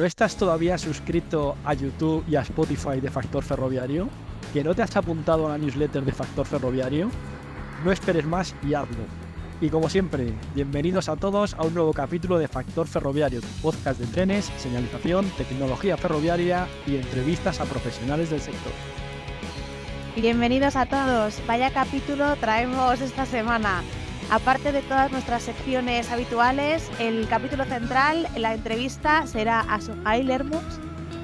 [0.00, 4.08] ¿Que no estás todavía suscrito a YouTube y a Spotify de Factor Ferroviario?
[4.50, 7.10] ¿Que no te has apuntado a la newsletter de Factor Ferroviario?
[7.84, 9.04] No esperes más y hazlo.
[9.60, 14.06] Y como siempre, bienvenidos a todos a un nuevo capítulo de Factor Ferroviario, podcast de
[14.06, 18.72] trenes, señalización, tecnología ferroviaria y entrevistas a profesionales del sector.
[20.16, 21.42] Bienvenidos a todos.
[21.46, 23.82] Vaya capítulo traemos esta semana.
[24.30, 30.62] Aparte de todas nuestras secciones habituales, el capítulo central, la entrevista, será a Suhail Lermus,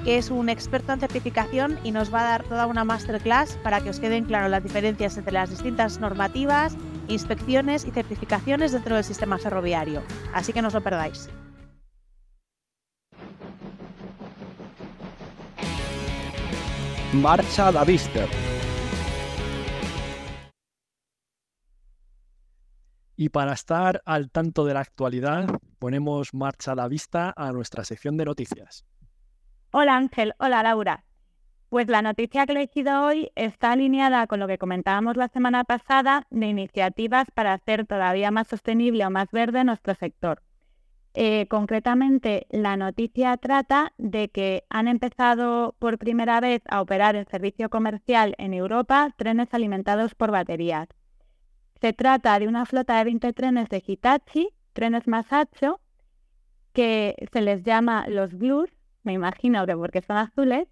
[0.03, 3.79] que es un experto en certificación y nos va a dar toda una masterclass para
[3.79, 6.75] que os queden claras las diferencias entre las distintas normativas,
[7.07, 10.03] inspecciones y certificaciones dentro del sistema ferroviario.
[10.33, 11.29] Así que no os lo perdáis.
[17.13, 17.85] Marcha la
[23.19, 25.47] Y para estar al tanto de la actualidad,
[25.79, 28.85] ponemos marcha a la vista a nuestra sección de noticias.
[29.71, 31.03] Hola Ángel, hola Laura.
[31.69, 35.63] Pues la noticia que he elegido hoy está alineada con lo que comentábamos la semana
[35.63, 40.43] pasada de iniciativas para hacer todavía más sostenible o más verde nuestro sector.
[41.15, 47.25] Eh, concretamente, la noticia trata de que han empezado por primera vez a operar en
[47.25, 50.87] servicio comercial en Europa trenes alimentados por baterías.
[51.81, 55.79] Se trata de una flota de 20 trenes de Hitachi, trenes Masacho,
[56.73, 58.69] que se les llama los Blues,
[59.03, 60.67] me imagino que porque son azules,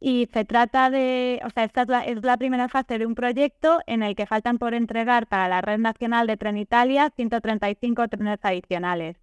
[0.00, 4.02] y se trata de, o sea, esta es la, primera fase de un proyecto en
[4.02, 9.16] el que faltan por entregar para la Red Nacional de Tren Italia 135 trenes adicionales.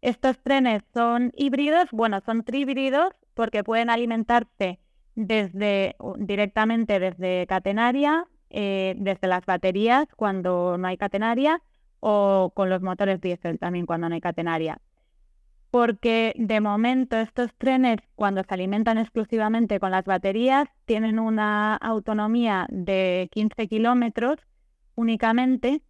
[0.00, 4.78] Estos trenes son híbridos, bueno, son trihíbridos porque pueden alimentarse
[5.14, 8.26] desde, directamente desde catenaria
[8.58, 11.60] eh, desde las baterías cuando no hay catenaria
[12.00, 14.80] o con los motores diésel también cuando no hay catenaria.
[15.70, 22.66] Porque de momento estos trenes, cuando se alimentan exclusivamente con las baterías, tienen una autonomía
[22.70, 24.38] de 15 kilómetros
[24.94, 25.82] únicamente,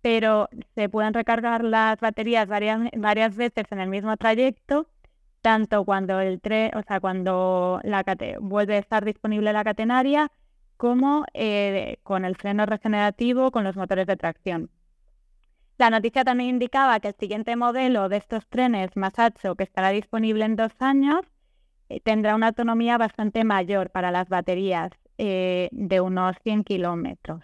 [0.00, 4.86] pero se pueden recargar las baterías varias, varias veces en el mismo trayecto
[5.42, 8.04] tanto cuando el tren, o sea, cuando la
[8.40, 10.30] vuelve a estar disponible la catenaria
[10.80, 14.70] como eh, con el freno regenerativo con los motores de tracción.
[15.76, 20.46] La noticia también indicaba que el siguiente modelo de estos trenes Masacho, que estará disponible
[20.46, 21.20] en dos años,
[21.90, 27.42] eh, tendrá una autonomía bastante mayor para las baterías, eh, de unos 100 kilómetros.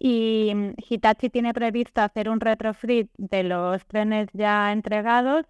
[0.00, 5.46] Y mm, Hitachi tiene previsto hacer un retrofit de los trenes ya entregados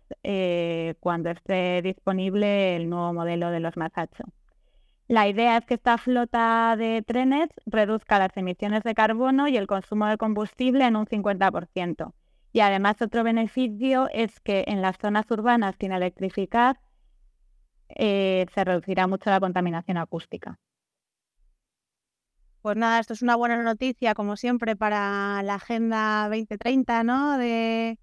[1.01, 4.25] cuando esté disponible el nuevo modelo de los Masacho.
[5.06, 9.66] La idea es que esta flota de trenes reduzca las emisiones de carbono y el
[9.66, 12.15] consumo de combustible en un 50%.
[12.53, 16.81] Y además otro beneficio es que en las zonas urbanas sin electrificar
[17.91, 20.59] eh, se reducirá mucho la contaminación acústica.
[22.62, 27.36] Pues nada, esto es una buena noticia, como siempre, para la Agenda 2030, ¿no?
[27.36, 27.98] De,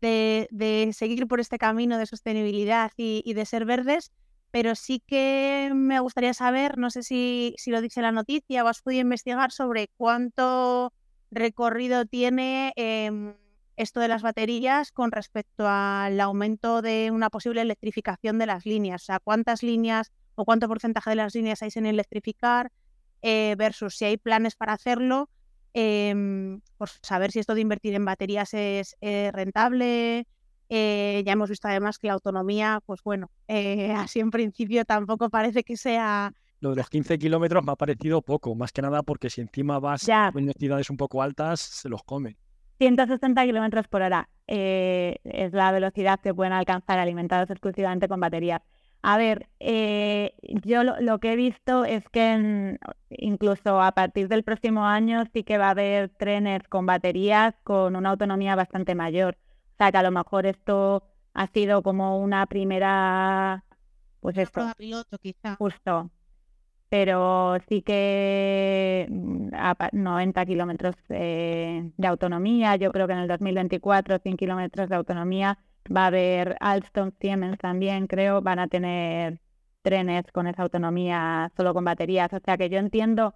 [0.00, 4.10] de, seguir por este camino de sostenibilidad y de ser verdes
[4.52, 8.82] pero sí que me gustaría saber, no sé si, lo dice la noticia o has
[8.82, 10.92] podido investigar sobre cuánto
[11.30, 13.34] recorrido tiene em,
[13.76, 19.04] esto de las baterías con respecto al aumento de una posible electrificación de las líneas.
[19.04, 22.70] O sea, cuántas líneas o cuánto porcentaje de las líneas hay sin electrificar
[23.22, 25.30] eh, versus si hay planes para hacerlo.
[25.72, 26.14] Eh,
[26.76, 30.26] por saber si esto de invertir en baterías es rentable,
[30.74, 35.28] eh, ya hemos visto además que la autonomía, pues bueno, eh, así en principio tampoco
[35.28, 36.32] parece que sea...
[36.60, 39.78] Lo de los 15 kilómetros me ha parecido poco, más que nada porque si encima
[39.80, 42.38] vas a velocidades un poco altas, se los come.
[42.78, 48.62] 160 kilómetros por hora eh, es la velocidad que pueden alcanzar alimentados exclusivamente con baterías.
[49.02, 49.48] A ver,
[50.64, 52.78] yo lo, que he visto es que
[53.10, 57.96] incluso a partir del próximo año sí que va a haber trenes con baterías con
[57.96, 59.36] una autonomía bastante mayor
[59.90, 61.02] que a lo mejor esto
[61.34, 63.64] ha sido como una primera,
[64.20, 65.56] pues esto, piloto quizá.
[65.56, 66.10] justo.
[66.88, 74.18] Pero sí que mm, a 90 kilómetros de autonomía, yo creo que en el 2024
[74.18, 75.58] 100 kilómetros de autonomía,
[75.94, 79.40] va a haber Alstom, Siemens también, creo, van a tener
[79.82, 82.32] trenes con esa autonomía solo con baterías.
[82.32, 83.34] O sea que yo entiendo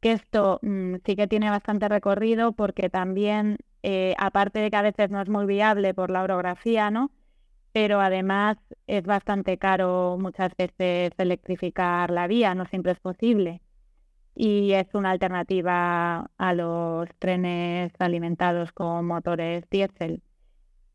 [0.00, 4.82] que esto mm, sí que tiene bastante recorrido porque también eh, aparte de que a
[4.82, 7.12] veces no es muy viable por la orografía, ¿no?
[7.72, 8.56] Pero además
[8.88, 13.62] es bastante caro muchas veces electrificar la vía, no siempre es posible.
[14.34, 20.20] Y es una alternativa a los trenes alimentados con motores diésel.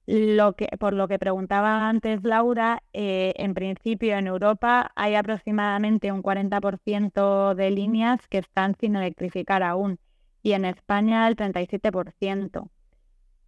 [0.06, 6.12] Lo que, por lo que preguntaba antes Laura, eh, en principio en Europa hay aproximadamente
[6.12, 9.98] un 40% de líneas que están sin electrificar aún
[10.44, 12.70] y en España el 37%.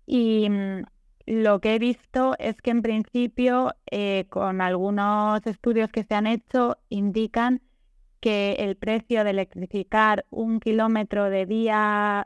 [0.05, 0.83] Y mm,
[1.25, 6.27] lo que he visto es que en principio, eh, con algunos estudios que se han
[6.27, 7.61] hecho, indican
[8.19, 12.23] que el precio de electrificar un kilómetro de vía,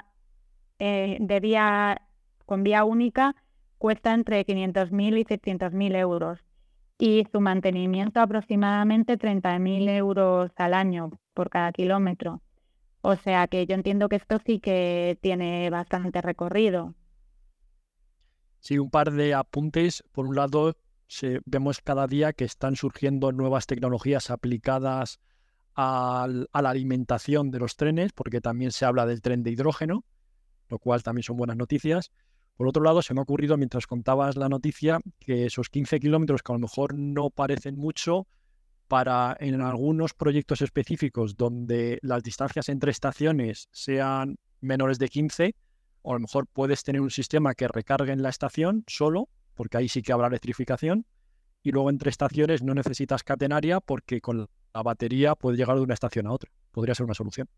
[0.79, 2.01] eh, de vía
[2.45, 3.35] con vía única
[3.77, 6.39] cuesta entre 500.000 y 600.000 euros
[6.99, 12.41] y su mantenimiento aproximadamente 30.000 euros al año por cada kilómetro.
[13.01, 16.93] O sea que yo entiendo que esto sí que tiene bastante recorrido.
[18.59, 20.03] Sí, un par de apuntes.
[20.11, 20.75] Por un lado,
[21.45, 25.19] vemos cada día que están surgiendo nuevas tecnologías aplicadas
[25.75, 30.03] a la alimentación de los trenes, porque también se habla del tren de hidrógeno,
[30.69, 32.11] lo cual también son buenas noticias.
[32.55, 36.41] Por otro lado, se me ha ocurrido mientras contabas la noticia que esos 15 kilómetros
[36.41, 38.27] que a lo mejor no parecen mucho,
[38.87, 45.55] para en algunos proyectos específicos donde las distancias entre estaciones sean menores de 15,
[46.07, 49.75] o a lo mejor puedes tener un sistema que recargue en la estación solo, porque
[49.75, 51.05] ahí sí que habrá electrificación,
[51.61, 55.93] y luego entre estaciones no necesitas catenaria porque con la batería puede llegar de una
[55.93, 56.49] estación a otra.
[56.71, 57.49] Podría ser una solución.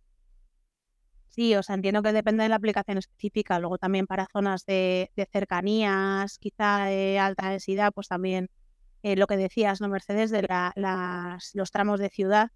[1.28, 3.60] Sí, o sea, entiendo que depende de la aplicación específica.
[3.60, 8.50] Luego también para zonas de, cercanías, quizá de alta densidad, pues también
[9.04, 10.32] eh, lo que decías, ¿no, Mercedes?
[10.32, 10.48] De
[11.54, 12.50] los tramos de ciudad,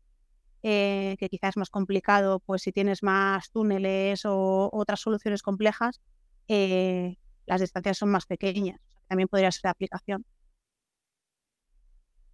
[0.63, 6.01] eh, que quizás es más complicado, pues si tienes más túneles o otras soluciones complejas,
[6.47, 8.79] eh, las distancias son más pequeñas.
[9.07, 10.25] También podría ser de aplicación.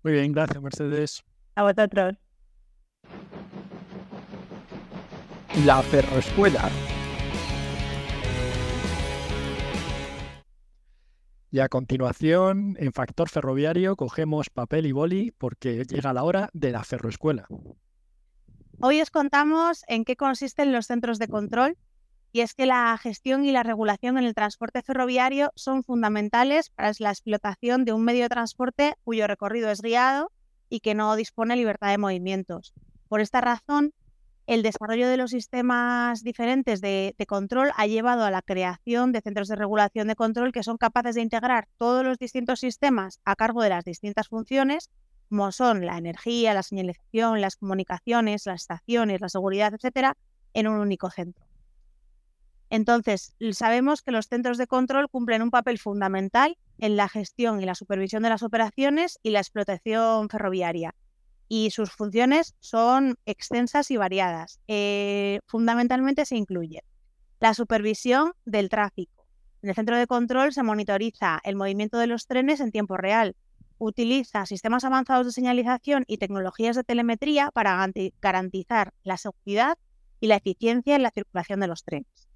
[0.04, 1.24] Muy bien, gracias, Mercedes.
[1.56, 2.16] A vosotros.
[5.66, 6.70] La Ferroescuela.
[11.52, 16.72] Y a continuación, en Factor Ferroviario, cogemos papel y boli porque llega la hora de
[16.72, 17.48] la Ferroescuela.
[18.82, 21.78] Hoy os contamos en qué consisten los centros de control
[22.32, 26.94] y es que la gestión y la regulación en el transporte ferroviario son fundamentales para
[27.00, 30.32] la explotación de un medio de transporte cuyo recorrido es guiado
[30.70, 32.74] y que no dispone libertad de movimientos.
[33.10, 33.94] Por esta razón,
[34.48, 39.50] el desarrollo de los sistemas diferentes de, control ha llevado a la creación de centros
[39.50, 43.62] de regulación de control que son capaces de integrar todos los distintos sistemas a cargo
[43.62, 44.90] de las distintas funciones,
[45.30, 50.18] como son la energía, la señalización, las comunicaciones, las estaciones, la seguridad, etcétera,
[50.54, 51.46] en un único centro.
[52.72, 57.66] Entonces, sabemos que los centros de control cumplen un papel fundamental en la gestión y
[57.66, 60.94] la supervisión de las operaciones y la explotación ferroviaria
[61.50, 64.60] y sus funciones son extensas y variadas.
[64.68, 66.84] Eh, fundamentalmente se incluye
[67.40, 69.26] la supervisión del tráfico.
[69.62, 73.36] En el centro de control se monitoriza el movimiento de los trenes en tiempo real.
[73.80, 77.86] Utiliza sistemas avanzados de señalización y tecnologías de telemetría para
[78.22, 79.78] garantizar la seguridad
[80.20, 82.30] y la eficiencia en la circulación de los trenes.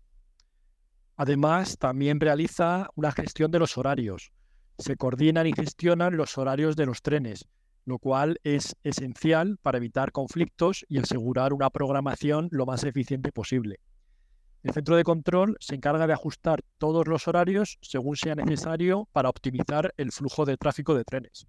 [1.18, 4.31] Además, también realiza una gestión de los horarios.
[4.80, 7.48] Se coordinan y gestionan los horarios de los trenes,
[7.86, 13.80] lo cual es esencial para evitar conflictos y asegurar una programación lo más eficiente posible.
[14.63, 19.27] El centro de control se encarga de ajustar todos los horarios según sea necesario para
[19.27, 21.47] optimizar el flujo de tráfico de trenes.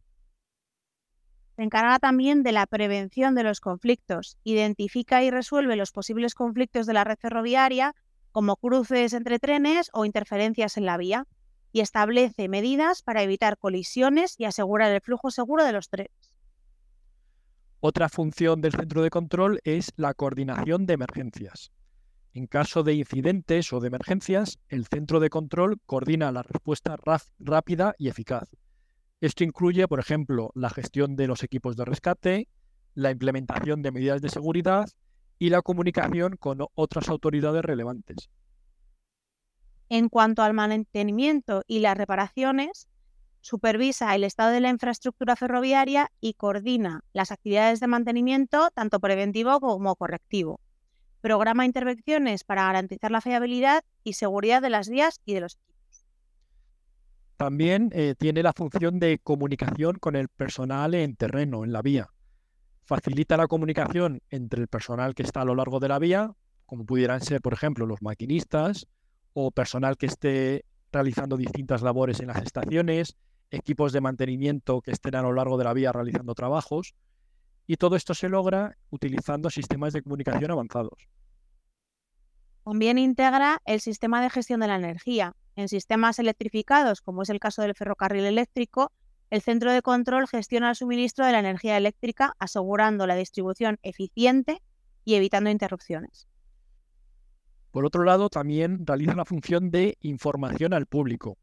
[1.54, 6.86] Se encarga también de la prevención de los conflictos, identifica y resuelve los posibles conflictos
[6.86, 7.94] de la red ferroviaria,
[8.32, 11.28] como cruces entre trenes o interferencias en la vía
[11.70, 16.34] y establece medidas para evitar colisiones y asegurar el flujo seguro de los trenes.
[17.78, 21.70] Otra función del centro de control es la coordinación de emergencias.
[22.34, 26.96] En caso de incidentes o de emergencias, el centro de control coordina la respuesta
[27.38, 28.50] rápida y eficaz.
[29.20, 32.48] Esto incluye, por ejemplo, la gestión de los equipos de rescate,
[32.94, 34.88] la implementación de medidas de seguridad
[35.38, 38.28] y la comunicación con otras autoridades relevantes.
[39.88, 42.88] En cuanto al mantenimiento y las reparaciones,
[43.42, 49.60] supervisa el estado de la infraestructura ferroviaria y coordina las actividades de mantenimiento tanto preventivo
[49.60, 50.58] como correctivo.
[51.24, 56.04] Programa intervenciones para garantizar la fiabilidad y seguridad de las vías y de los equipos.
[57.38, 62.10] También eh, tiene la función de comunicación con el personal en terreno, en la vía.
[62.84, 66.34] Facilita la comunicación entre el personal que está a lo largo de la vía,
[66.66, 68.86] como pudieran ser, por ejemplo, los maquinistas,
[69.32, 73.16] o personal que esté realizando distintas labores en las estaciones,
[73.50, 76.94] equipos de mantenimiento que estén a lo largo de la vía realizando trabajos.
[77.66, 81.08] Y todo esto se logra utilizando sistemas de comunicación avanzados.
[82.64, 85.34] También integra el sistema de gestión de la energía.
[85.56, 88.92] En sistemas electrificados, como es el caso del ferrocarril eléctrico,
[89.30, 94.62] el centro de control gestiona el suministro de la energía eléctrica, asegurando la distribución eficiente
[95.04, 96.28] y evitando interrupciones.
[97.70, 101.36] Por otro lado, también realiza la función de información al público.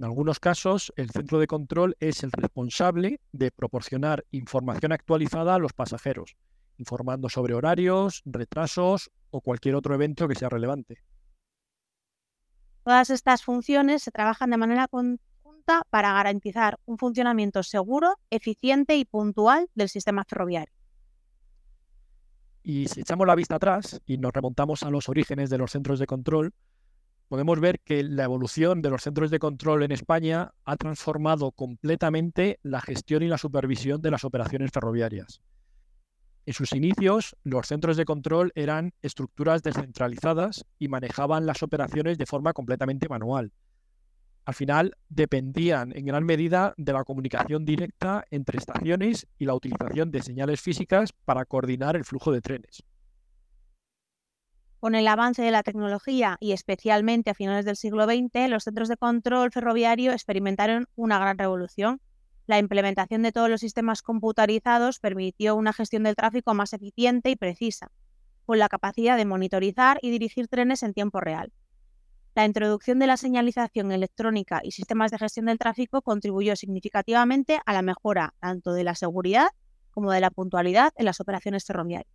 [0.00, 5.58] En algunos casos, el centro de control es el responsable de proporcionar información actualizada a
[5.58, 6.36] los pasajeros,
[6.78, 11.02] informando sobre horarios, retrasos o cualquier otro evento que sea relevante.
[12.82, 19.04] Todas estas funciones se trabajan de manera conjunta para garantizar un funcionamiento seguro, eficiente y
[19.04, 20.72] puntual del sistema ferroviario.
[22.62, 25.98] Y si echamos la vista atrás y nos remontamos a los orígenes de los centros
[25.98, 26.54] de control,
[27.30, 32.58] podemos ver que la evolución de los centros de control en España ha transformado completamente
[32.64, 35.40] la gestión y la supervisión de las operaciones ferroviarias.
[36.44, 42.26] En sus inicios, los centros de control eran estructuras descentralizadas y manejaban las operaciones de
[42.26, 43.52] forma completamente manual.
[44.44, 50.10] Al final, dependían en gran medida de la comunicación directa entre estaciones y la utilización
[50.10, 52.82] de señales físicas para coordinar el flujo de trenes.
[54.80, 58.88] Con el avance de la tecnología y especialmente a finales del siglo XX, los centros
[58.88, 62.00] de control ferroviario experimentaron una gran revolución
[62.50, 67.36] la implementación de todos los sistemas computarizados permitió una gestión del tráfico más eficiente y
[67.36, 67.92] precisa,
[68.44, 71.52] con la capacidad de monitorizar y dirigir trenes en tiempo real.
[72.34, 77.72] La introducción de la señalización electrónica y sistemas de gestión del tráfico contribuyó significativamente a
[77.72, 79.46] la mejora tanto de la seguridad
[79.92, 82.12] como de la puntualidad en las operaciones ferroviarias.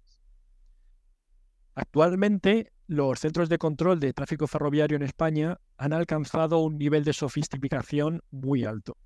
[1.75, 7.13] Actualmente, los centros de control de tráfico ferroviario en España han alcanzado un nivel de
[7.13, 8.97] sofisticación muy alto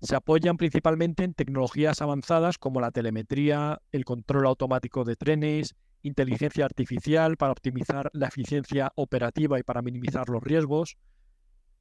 [0.00, 6.64] se apoyan principalmente en tecnologías avanzadas como la telemetría, el control automático de trenes, inteligencia
[6.64, 10.96] artificial para optimizar la eficiencia operativa y para minimizar los riesgos.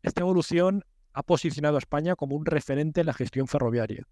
[0.02, 0.84] Esta evolución
[1.14, 4.08] ha posicionado a España como un referente en la gestión ferroviaria,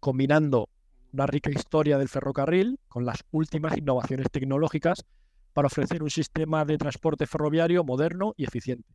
[0.00, 0.68] combinando
[1.12, 5.04] una rica historia del ferrocarril con las últimas innovaciones tecnológicas
[5.52, 8.88] para ofrecer un sistema de transporte ferroviario moderno y eficiente.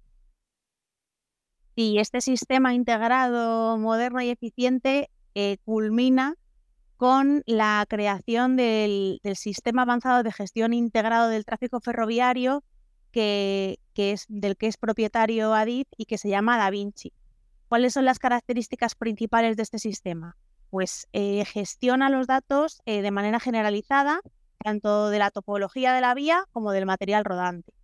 [1.75, 6.35] Y este sistema integrado, moderno y eficiente eh, culmina
[6.97, 12.63] con la creación del, sistema avanzado de gestión integrado del tráfico ferroviario
[13.11, 17.11] que, es, del que es propietario ADIF y que se llama Da Vinci.
[17.67, 20.37] ¿Cuáles son las características principales de este sistema?
[20.73, 24.21] Pues eh, gestiona los datos eh, de manera generalizada,
[24.57, 27.75] tanto de la topología de la vía como del material rodante.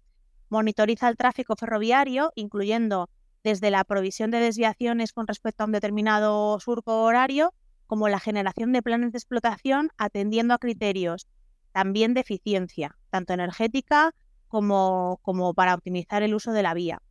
[0.50, 3.08] Monitoriza el tráfico ferroviario, incluyendo
[3.44, 7.54] desde la provisión de desviaciones con respecto a un determinado surco horario,
[7.86, 11.28] como la generación de planes de explotación atendiendo a criterios
[11.72, 14.16] también de eficiencia, tanto energética
[14.48, 17.04] como, como para optimizar el uso de la vía.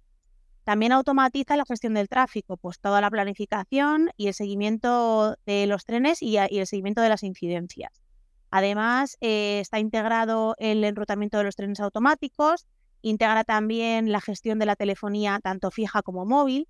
[0.69, 5.87] También automatiza la gestión del tráfico, pues toda la planificación y el seguimiento de los
[5.87, 8.03] trenes y, el seguimiento de las incidencias.
[8.51, 12.67] Además, eh, está integrado el enrutamiento de los trenes automáticos,
[13.01, 16.69] Integra también la gestión de la telefonía tanto fija como móvil.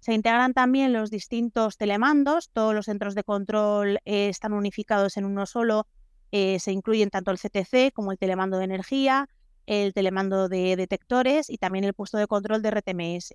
[0.00, 5.26] Se integran también los distintos telemandos, todos los centros de control eh, están unificados en
[5.26, 5.86] uno solo.
[6.32, 9.28] Eh, se incluyen tanto el CTC como el telemando de energía,
[9.66, 13.34] el telemando de detectores y también el puesto de control de RTMS.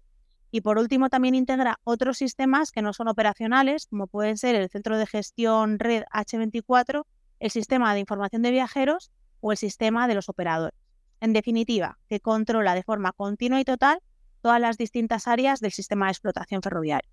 [0.51, 4.69] Y por último, también integra otros sistemas que no son operacionales, como pueden ser el
[4.69, 7.03] centro de gestión red H24,
[7.39, 10.79] el sistema de información de viajeros o el sistema de los operadores.
[11.21, 13.99] En definitiva, que controla de forma continua y total
[14.41, 17.09] todas las distintas áreas del sistema de explotación ferroviario.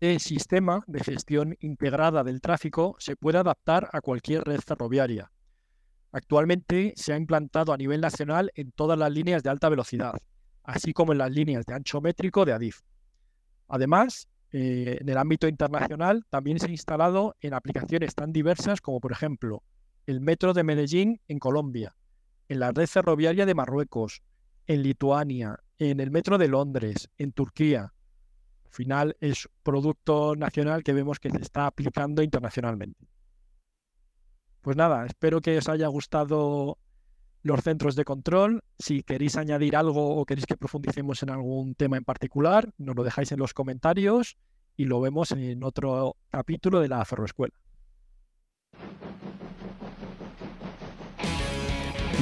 [0.00, 5.30] El sistema de gestión integrada del tráfico se puede adaptar a cualquier red ferroviaria.
[6.12, 10.14] Actualmente se ha implantado a nivel nacional en todas las líneas de alta velocidad,
[10.62, 12.80] así como en las líneas de ancho métrico de ADIF.
[13.68, 19.00] Además, eh, en el ámbito internacional también se ha instalado en aplicaciones tan diversas como,
[19.00, 19.62] por ejemplo,
[20.06, 21.96] el Metro de Medellín en Colombia,
[22.48, 24.22] en la red ferroviaria de Marruecos,
[24.66, 27.92] en Lituania, en el metro de Londres, en Turquía.
[28.64, 33.08] Al final es producto nacional que vemos que se está aplicando internacionalmente.
[34.62, 36.78] Pues nada, espero que os haya gustado
[37.42, 38.62] los centros de control.
[38.78, 43.02] Si queréis añadir algo o queréis que profundicemos en algún tema en particular, nos lo
[43.02, 44.36] dejáis en los comentarios
[44.76, 47.54] y lo vemos en otro capítulo de la Ferroescuela.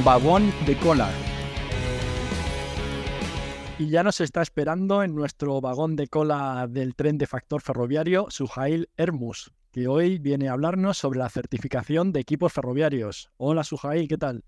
[0.03, 1.11] Vagón de cola.
[3.79, 8.27] Y ya nos está esperando en nuestro vagón de cola del tren de factor ferroviario
[8.31, 13.31] Sujail Hermus, que hoy viene a hablarnos sobre la certificación de equipos ferroviarios.
[13.37, 14.45] Hola Sujail, ¿qué tal?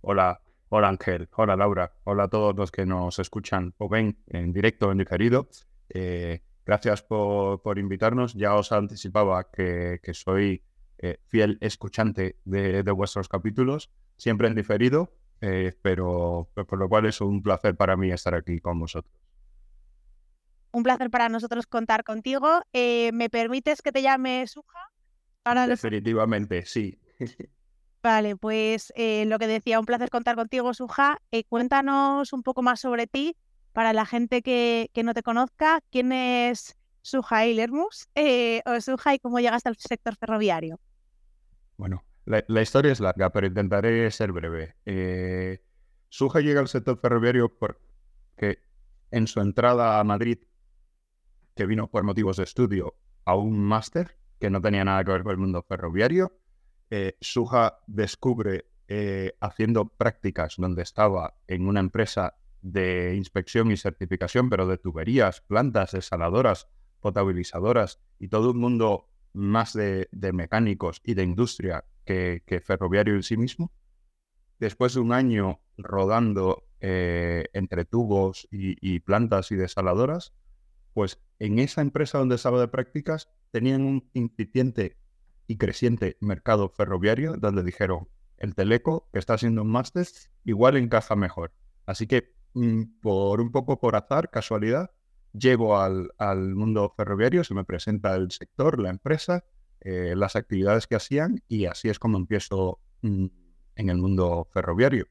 [0.00, 4.52] Hola, Hola Ángel, hola Laura, hola a todos los que nos escuchan o ven en
[4.52, 5.48] directo o en diferido.
[5.88, 8.34] Eh, gracias por, invitarnos.
[8.34, 10.64] Ya os anticipaba que, soy
[10.98, 17.20] eh, fiel escuchante de, vuestros capítulos, siempre en diferido, eh, pero por lo cual es
[17.20, 19.14] un placer para mí estar aquí con vosotros.
[20.76, 22.60] Un placer para nosotros contar contigo.
[22.74, 24.78] ¿Me permites que te llame Suja?
[25.66, 26.98] Definitivamente, sí.
[28.02, 31.18] Vale, pues eh, lo que decía, un placer contar contigo, Suja.
[31.30, 33.36] Eh, cuéntanos un poco más sobre ti
[33.72, 35.80] para la gente que, no te conozca.
[35.90, 40.78] ¿Quién es Suja Ilermus eh, o Suja y cómo llegaste al sector ferroviario?
[41.78, 44.74] Bueno, la, historia es larga, pero intentaré ser breve.
[46.10, 48.58] Suja llega al sector ferroviario porque
[49.10, 50.38] en su entrada a Madrid,
[51.56, 52.94] que vino por motivos de estudio
[53.24, 56.38] a un máster que no tenía nada que ver con el mundo ferroviario,
[56.90, 64.50] eh, Suja descubre eh, haciendo prácticas donde estaba en una empresa de inspección y certificación,
[64.50, 66.68] pero de tuberías, plantas, desaladoras,
[67.00, 73.36] potabilizadoras y todo un mundo más de, mecánicos y de industria que, ferroviario en sí
[73.36, 73.72] mismo.
[74.58, 80.32] Después de un año rodando eh, entre tubos y, y, plantas y desaladoras,
[80.96, 84.96] pues en esa empresa donde estaba de prácticas tenían un incipiente
[85.46, 90.06] y creciente mercado ferroviario, donde dijeron, el Teleco, que está haciendo un máster,
[90.46, 91.52] igual encaja mejor.
[91.84, 94.90] Así que, mm, por un poco por azar, casualidad,
[95.34, 96.08] llego al,
[96.54, 99.44] mundo ferroviario, se me presenta el sector, la empresa,
[99.82, 103.26] eh, las actividades que hacían y así es como empiezo mm,
[103.74, 105.08] en el mundo ferroviario.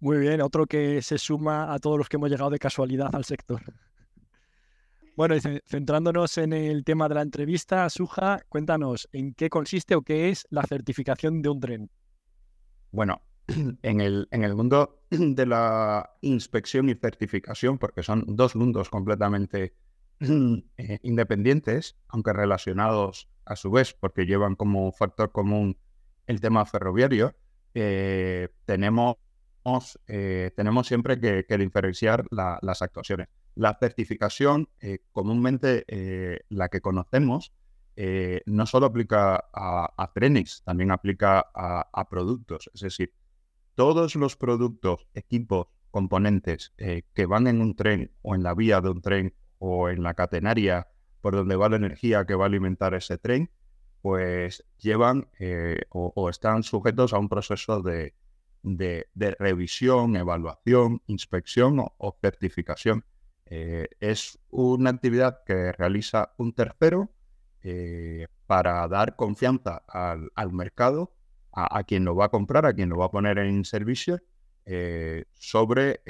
[0.00, 3.24] Muy bien, otro que se suma a todos los que hemos llegado de casualidad al
[3.24, 3.62] sector.
[5.14, 5.34] Bueno,
[5.66, 10.46] centrándonos en el tema de la entrevista, Suja, cuéntanos en qué consiste o qué es
[10.48, 11.90] la certificación de un tren.
[12.92, 13.20] Bueno,
[13.82, 19.74] en el, en el mundo de la inspección y certificación, porque son dos mundos completamente
[20.20, 25.76] eh, independientes, aunque relacionados a su vez, porque llevan como factor común
[26.26, 27.34] el tema ferroviario,
[27.74, 29.16] eh, tenemos,
[30.06, 33.28] eh, tenemos siempre que, diferenciar las actuaciones.
[33.54, 37.52] La certificación, eh, comúnmente eh, la que conocemos,
[37.96, 42.70] eh, no solo aplica a, trenes, también aplica a, productos.
[42.72, 43.12] Es decir,
[43.74, 48.88] todos los productos, equipos, componentes que van en un tren o en la vía de
[48.88, 50.88] un tren o en la catenaria
[51.20, 53.50] por donde va la energía que va a alimentar ese tren,
[54.00, 55.28] pues llevan
[55.90, 58.14] o, están sujetos a un proceso de,
[59.38, 63.04] revisión, evaluación, inspección o certificación.
[63.54, 67.10] Eh, es una actividad que realiza un tercero
[67.62, 71.12] eh, para dar confianza al, mercado,
[71.52, 74.20] a, quien lo va a comprar, a quien lo va a poner en servicio,
[74.64, 76.00] eh, sobre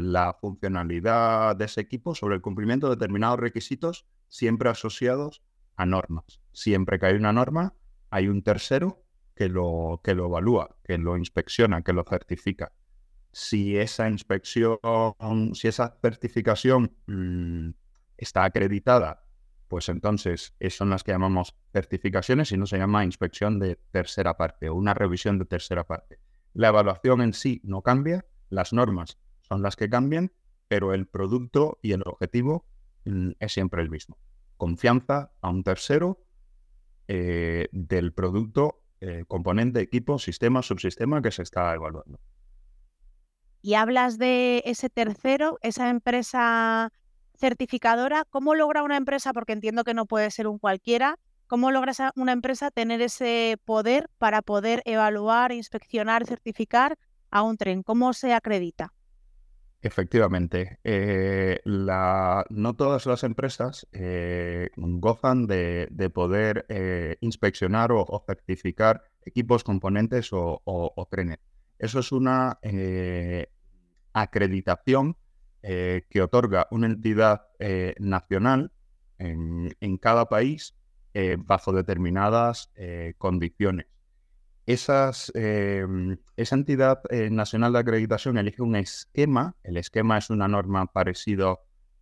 [0.00, 5.42] la funcionalidad de ese equipo, sobre el cumplimiento de determinados requisitos, siempre asociados
[5.74, 6.40] a normas.
[6.52, 7.74] Siempre que hay una norma,
[8.10, 9.02] hay un tercero
[9.34, 12.70] que lo, que lo evalúa, que lo inspecciona, que lo certifica
[13.32, 14.78] si esa inspección,
[15.54, 17.70] si esa certificación mm,
[18.18, 19.24] está acreditada,
[19.68, 24.68] pues entonces son las que llamamos certificaciones y no se llama inspección de tercera parte
[24.68, 26.18] o una revisión de tercera parte.
[26.52, 30.30] La evaluación en sí no cambia, las normas son las que cambian,
[30.68, 32.66] pero el producto y el objetivo
[33.06, 34.18] mm, es siempre el mismo.
[34.58, 36.22] Confianza a un tercero
[37.08, 42.20] eh, del producto, eh, componente, equipo, sistema, subsistema que se está evaluando
[43.62, 46.90] y hablas de ese tercero, esa empresa
[47.38, 51.92] certificadora, ¿cómo logra una empresa, porque entiendo que no puede ser un cualquiera, cómo logra
[52.16, 56.98] una empresa tener ese poder para poder evaluar, inspeccionar, certificar
[57.30, 57.82] a un tren?
[57.82, 58.92] ¿Cómo se acredita?
[59.80, 69.64] Efectivamente, eh, no todas las empresas eh, gozan de, poder eh, inspeccionar o, certificar equipos,
[69.64, 71.38] componentes o trenes.
[71.82, 73.48] Eso es una eh,
[74.12, 75.16] acreditación
[75.62, 78.70] eh, que otorga una entidad eh, nacional
[79.18, 80.76] en, cada país
[81.38, 82.72] bajo determinadas
[83.18, 83.86] condiciones.
[84.66, 85.12] Esa
[86.36, 89.54] entidad nacional de acreditación elige un esquema.
[89.62, 91.56] El esquema es una norma parecida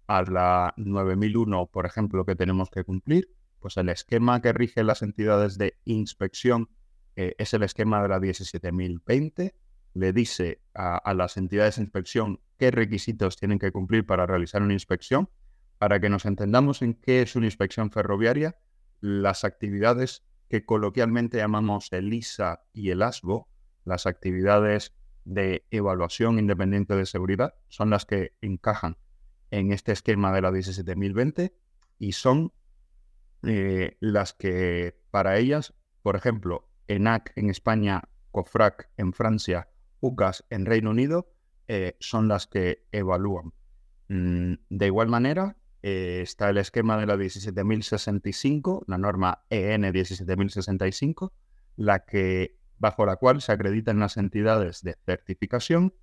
[0.07, 3.29] a la 9001, por ejemplo, que tenemos que cumplir.
[3.59, 6.71] Pues el esquema que rige las entidades de inspección
[7.16, 9.55] es el esquema de la 17020
[9.94, 14.72] le dice a, las entidades de inspección qué requisitos tienen que cumplir para realizar una
[14.72, 15.29] inspección.
[15.79, 18.59] Para que nos entendamos en qué es una inspección ferroviaria,
[19.00, 23.48] las actividades que coloquialmente llamamos el ISA y el ASBO,
[23.85, 24.92] las actividades
[25.24, 28.96] de evaluación independiente de seguridad son las que encajan
[29.50, 31.55] en este esquema de la 17020
[31.98, 32.53] y son
[33.42, 39.68] eh, las que para ellas, por ejemplo, ENAC en España, COFRAC en Francia,
[40.00, 41.28] UCAS en Reino Unido,
[41.68, 43.52] eh, son las que evalúan.
[44.08, 51.32] Mm, de igual manera, eh, está el esquema de la 17065, la norma EN 17065,
[51.76, 55.94] la que, bajo la cual se acreditan las entidades de certificación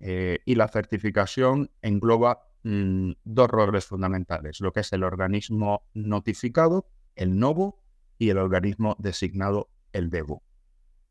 [0.00, 6.88] eh, y la certificación engloba mm, dos roles fundamentales, lo que es el organismo notificado,
[7.14, 7.84] el NOVO,
[8.18, 10.42] y el organismo designado, el DEVO.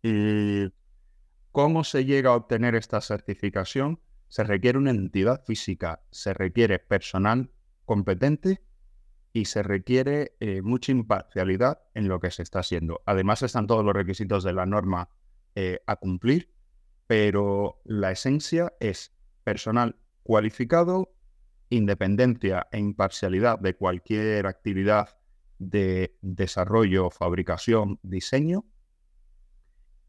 [0.02, 0.72] ¿Y
[1.54, 4.00] ¿Cómo se llega a obtener esta certificación?
[4.28, 7.52] Se requiere una entidad física, se requiere personal
[7.86, 8.64] competente
[9.34, 13.04] y se requiere eh, mucha imparcialidad en lo que se está haciendo.
[13.06, 15.10] Además están todos los requisitos de la norma
[15.54, 16.52] eh, a cumplir,
[17.06, 19.14] pero la esencia es
[19.44, 21.14] personal cualificado,
[21.70, 25.20] independencia e imparcialidad de cualquier actividad
[25.60, 28.66] de desarrollo, fabricación, diseño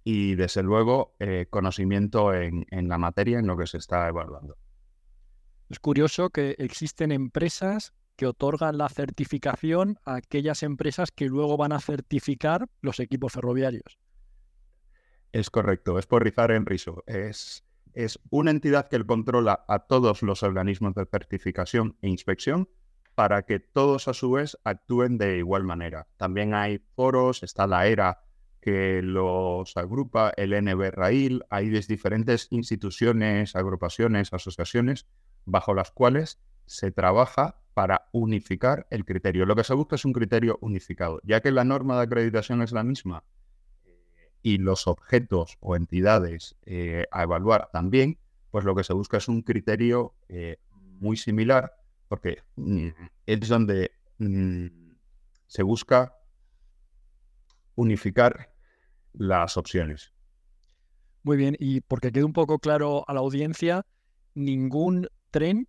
[0.05, 4.57] y desde luego eh, conocimiento en la materia en lo que se está evaluando.
[5.71, 11.73] Es curioso que existen empresas que otorgan la certificación a aquellas empresas que luego van
[11.73, 13.99] a certificar los equipos ferroviarios.
[15.33, 17.03] Es correcto, es por rizar en riso.
[17.07, 22.69] Es, es una entidad que controla a todos los organismos de certificación e inspección
[23.17, 26.07] para que todos a su vez actúen de igual manera.
[26.17, 28.24] También hay foros, está la ERA
[28.65, 35.07] que los agrupa, el NB RAIL, hay diferentes instituciones, agrupaciones, asociaciones
[35.45, 39.45] bajo las cuales se trabaja para unificar el criterio.
[39.45, 42.73] Lo que se busca es un criterio unificado, ya que la norma de acreditación es
[42.73, 43.23] la misma
[43.85, 48.19] eh, y los objetos o entidades eh, a evaluar también,
[48.51, 50.57] pues lo que se busca es un criterio eh,
[51.01, 51.75] muy similar,
[52.09, 52.89] porque mm,
[53.27, 54.69] es donde mm,
[55.49, 56.17] se busca
[57.75, 58.54] unificar
[59.15, 60.13] las opciones.
[61.23, 63.87] Muy bien, y porque quede un poco claro a la audiencia,
[64.35, 65.69] ningún tren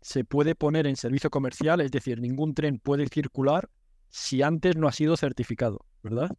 [0.00, 3.68] se puede poner en servicio comercial, es decir, ningún tren puede circular
[4.08, 6.30] si antes no ha sido certificado, ¿verdad?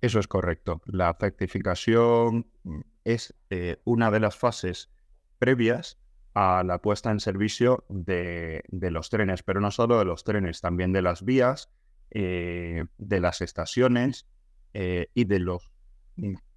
[0.00, 0.80] Eso es correcto.
[0.86, 4.90] La certificación mm, es eh, una de las fases
[5.38, 5.98] previas
[6.34, 10.92] a la puesta en servicio de, los trenes, pero no solo de los trenes, también
[10.92, 11.70] de las vías,
[12.10, 14.26] eh, de las estaciones
[14.74, 15.70] eh, y de los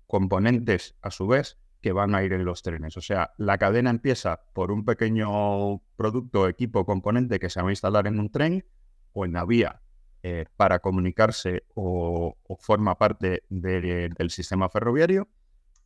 [0.08, 2.96] componentes, a su vez, que van a ir en los trenes.
[2.98, 7.72] O sea, la cadena empieza por un pequeño producto, equipo, componente que se va a
[7.72, 8.66] instalar en un tren
[9.12, 9.82] o en la vía
[10.24, 15.28] eh, para comunicarse o, forma parte del sistema ferroviario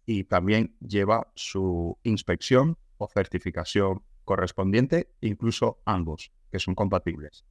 [0.06, 7.46] y también lleva su inspección o certificación correspondiente, incluso ambos, que son compatibles.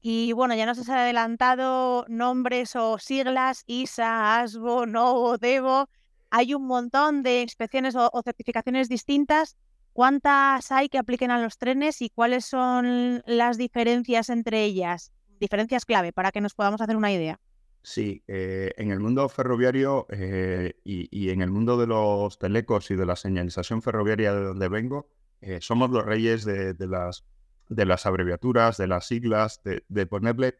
[0.00, 5.88] Y bueno, ya nos has adelantado nombres o siglas, ISA, ASBO, NOVO, DEVO
[6.30, 9.56] hay un montón de inspecciones o, certificaciones distintas.
[9.92, 15.12] ¿Cuántas hay que apliquen a los trenes y cuáles son las diferencias entre ellas?
[15.40, 17.40] Diferencias clave para que nos podamos hacer una idea.
[17.82, 22.94] Sí, eh, en el mundo ferroviario eh, y, en el mundo de los telecos y
[22.94, 25.08] de la señalización ferroviaria de donde vengo,
[25.40, 27.24] eh, somos los reyes de, las,
[27.70, 30.56] de las abreviaturas, de las siglas, de, ponerle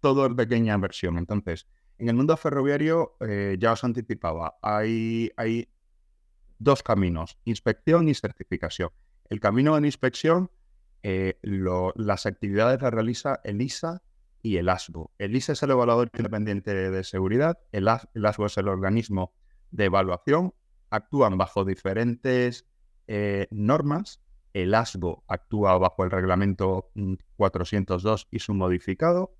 [0.00, 1.18] todo en pequeña versión.
[1.18, 5.68] Entonces, en el mundo ferroviario, eh, ya os anticipaba, hay, hay
[6.58, 8.90] dos caminos, inspección y certificación.
[9.30, 10.50] El camino de inspección,
[11.02, 14.02] eh, las actividades las realiza el ISA
[14.42, 15.12] y el ASBO.
[15.18, 19.32] El ISA es el evaluador independiente de seguridad, el, ASBO es el organismo
[19.70, 20.54] de evaluación,
[20.90, 22.66] actúan bajo diferentes
[23.06, 24.20] eh, normas.
[24.52, 26.90] El ASBO actúa bajo el reglamento
[27.36, 29.34] 402 mm, y su modificado,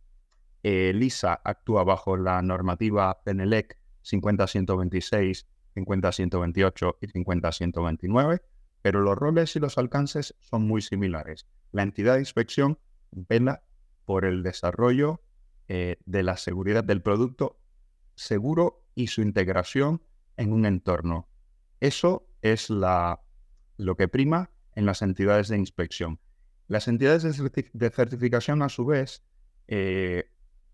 [0.62, 8.42] Elisa eh, actúa bajo la normativa PENELEC 50126, 50128 y 50129,
[8.83, 11.47] pero los roles y los alcances son muy similares.
[11.73, 12.79] La entidad de inspección
[13.11, 13.62] vela
[14.05, 15.23] por el desarrollo
[15.68, 17.61] eh, de la seguridad del producto
[18.14, 20.03] seguro y su integración
[20.37, 21.29] en un entorno.
[21.81, 26.20] Eso es lo que prima en las entidades de inspección.
[26.68, 29.22] Las entidades de, certificación, a su vez,
[29.66, 30.30] eh,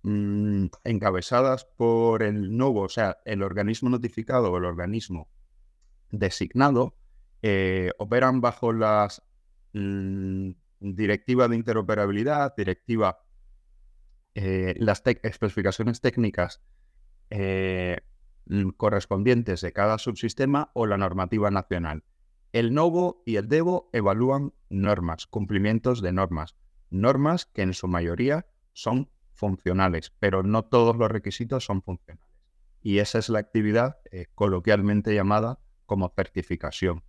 [0.07, 5.31] Mm, encabezadas por el nuevo, o sea, el organismo notificado o el organismo
[6.11, 6.95] designado,
[7.41, 9.23] eh, operan bajo las
[9.73, 13.25] mm, directiva de interoperabilidad, directiva,
[14.35, 16.61] eh, las especificaciones técnicas
[17.31, 22.05] mm, correspondientes de cada subsistema o la normativa nacional.
[22.55, 26.55] El NOVO y el DEVO evalúan normas, cumplimientos de normas,
[26.89, 32.31] normas que en su mayoría son funcionales, pero no todos los requisitos son funcionales.
[32.81, 37.03] Y esa es la actividad eh, coloquialmente llamada como certificación.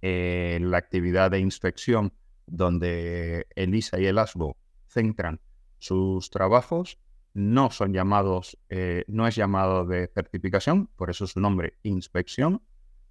[0.00, 2.14] Eh, la actividad de inspección
[2.46, 4.56] donde el ISA y el ASBO
[4.88, 5.42] centran
[5.78, 6.98] sus trabajos
[7.34, 12.62] no son llamados, eh, no es llamado de certificación, por eso su nombre inspección,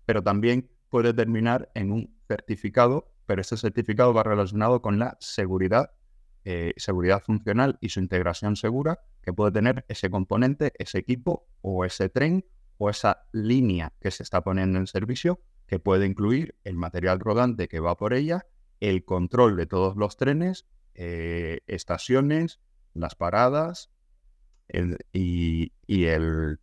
[0.07, 5.91] pero también puede terminar en un certificado, pero este certificado va relacionado con la seguridad,
[6.43, 11.85] eh, seguridad funcional y su integración segura que puede tener ese componente, ese equipo o
[11.85, 12.45] ese tren
[12.77, 17.67] o esa línea que se está poniendo en servicio, que puede incluir el material rodante
[17.67, 18.45] que va por ella,
[18.79, 22.59] el control de todos los trenes, eh, estaciones,
[22.93, 23.89] las paradas
[25.13, 26.59] y, el,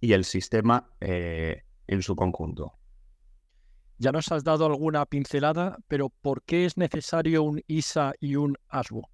[0.00, 2.74] y el sistema eh, en su conjunto.
[3.98, 8.56] Ya nos has dado alguna pincelada, pero ¿por qué es necesario un ISA y un
[8.68, 9.08] ASBO?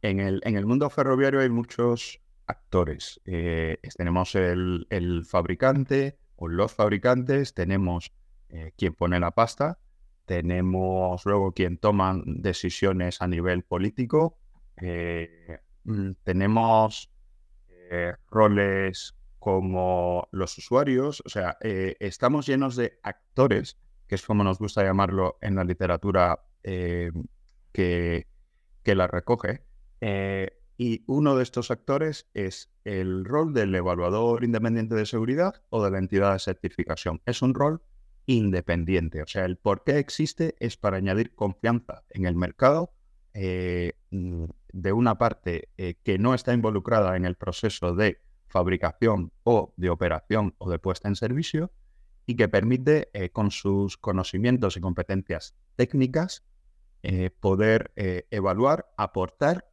[0.00, 3.20] En el, en el mundo ferroviario hay muchos actores.
[3.24, 8.12] Eh, tenemos el, fabricante o los fabricantes, tenemos
[8.48, 9.78] eh, quien pone la pasta,
[10.24, 14.38] tenemos luego quien toma decisiones a nivel político,
[14.76, 17.10] eh, mm, tenemos
[18.30, 24.82] roles como los usuarios, o sea, estamos llenos de actores, que es como nos gusta
[24.82, 28.26] llamarlo en la literatura que,
[28.82, 29.64] que la recoge,
[30.80, 35.90] y uno de estos actores es el rol del evaluador independiente de seguridad o de
[35.90, 37.20] la entidad de certificación.
[37.26, 37.82] Es un rol
[38.26, 39.22] independiente.
[39.22, 42.92] O sea, el por qué existe es para añadir confianza en el mercado
[43.34, 49.72] eh, de una parte eh, que no está involucrada en el proceso de fabricación o
[49.76, 51.70] de operación o de puesta en servicio
[52.26, 56.44] y que permite eh, con sus conocimientos y competencias técnicas
[57.40, 59.64] poder evaluar, aportar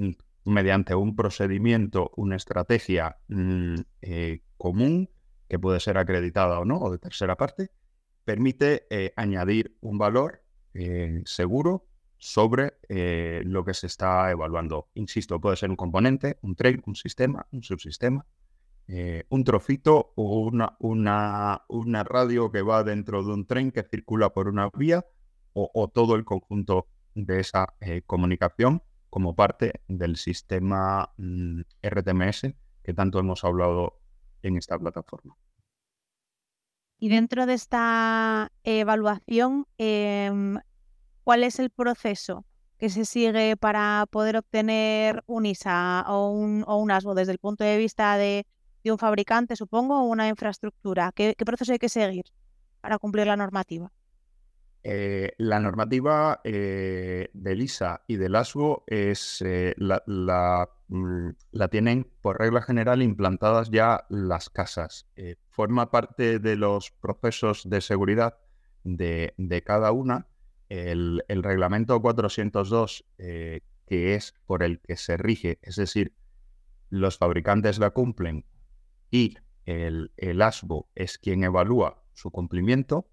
[0.00, 0.10] Mm,
[0.44, 5.10] mediante un procedimiento, una estrategia mm, eh, común,
[5.48, 7.70] que puede ser acreditada o no, o de tercera parte,
[8.24, 10.42] permite eh, añadir un valor
[10.74, 11.86] eh, seguro
[12.20, 12.74] sobre
[13.44, 14.88] lo que se está evaluando.
[14.94, 18.24] Insisto, puede ser un componente, un tren, un sistema, un subsistema,
[19.28, 24.30] un trocito o una, una, una, radio que va dentro de un tren que circula
[24.30, 25.04] por una vía
[25.52, 27.74] o todo el conjunto de esa
[28.06, 34.00] comunicación como parte del sistema mm, RTMS que tanto hemos hablado
[34.42, 35.36] en esta plataforma.
[36.98, 40.58] Y dentro de esta evaluación, em,
[41.24, 42.44] ¿cuál es el proceso
[42.78, 47.64] que se sigue para poder obtener un ISA o un, o ASBO desde el punto
[47.64, 48.46] de vista de,
[48.84, 51.12] un fabricante, supongo, o una infraestructura?
[51.14, 52.24] ¿Qué proceso hay que seguir
[52.80, 53.92] para cumplir la normativa?
[54.82, 62.38] Eh, la normativa eh, del ISA y del ASGO es, eh, mm, la, tienen por
[62.38, 65.06] regla general implantadas ya las casas.
[65.50, 68.38] forma parte de los procesos de seguridad
[68.84, 70.26] de, cada una.
[70.70, 73.62] El, reglamento 402, que
[74.14, 76.14] es por el que se rige, es decir,
[76.88, 78.46] los fabricantes la cumplen
[79.10, 83.10] y el, el ASBO es quien evalúa su cumplimiento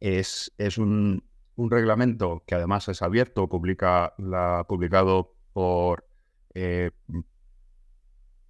[0.00, 1.24] es, es un,
[1.56, 6.06] reglamento que además es abierto, publica la, publicado por,
[6.54, 6.92] eh,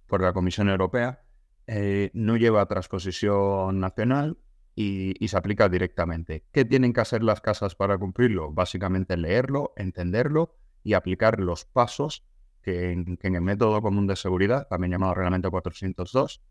[0.05, 1.23] por la Comisión Europea,
[1.65, 4.37] eh, no lleva transposición nacional
[4.81, 6.45] y, se aplica directamente.
[6.53, 8.53] ¿Qué tienen que hacer las casas para cumplirlo?
[8.53, 12.25] Básicamente leerlo, entenderlo y aplicar los pasos
[12.61, 16.41] que en, el método común de seguridad, también llamado Reglamento 402,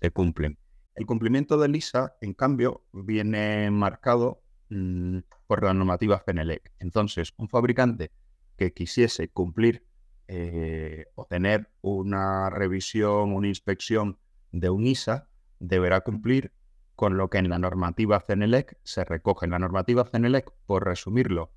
[0.00, 0.58] se cumplen.
[0.94, 6.72] El cumplimiento de LISA, en cambio, viene marcado mm, por la normativa FENELEC.
[6.78, 8.10] Entonces, un fabricante
[8.56, 9.84] que quisiese cumplir
[10.28, 14.18] eh, o tener una revisión, una inspección
[14.50, 16.52] de un ISA, deberá cumplir
[16.96, 19.44] con lo que en la normativa CENELEC se recoge.
[19.44, 21.52] En la normativa CENELEC, por resumirlo,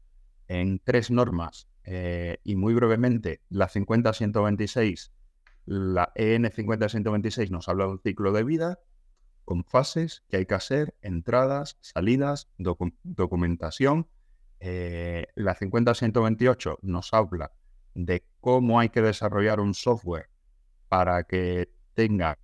[0.48, 5.12] en tres normas eh, y muy brevemente, la 50-126,
[5.66, 8.80] la EN 50-126 nos habla de un ciclo de vida,
[9.46, 14.08] con fases que hay que hacer, entradas, salidas, documentación.
[14.60, 17.54] Eh, la 50-128 nos habla
[17.96, 20.30] de cómo hay que desarrollar un software
[20.90, 22.38] para que tenga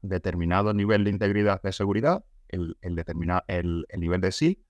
[0.00, 4.64] determinado nivel de integridad de seguridad, el, el, el nivel de sí.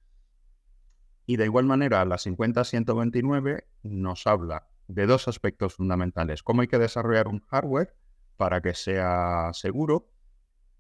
[1.27, 6.43] Y de igual manera, la 50-129 nos habla de dos aspectos fundamentales.
[6.43, 7.95] Cómo hay que desarrollar un hardware
[8.37, 10.09] para que sea seguro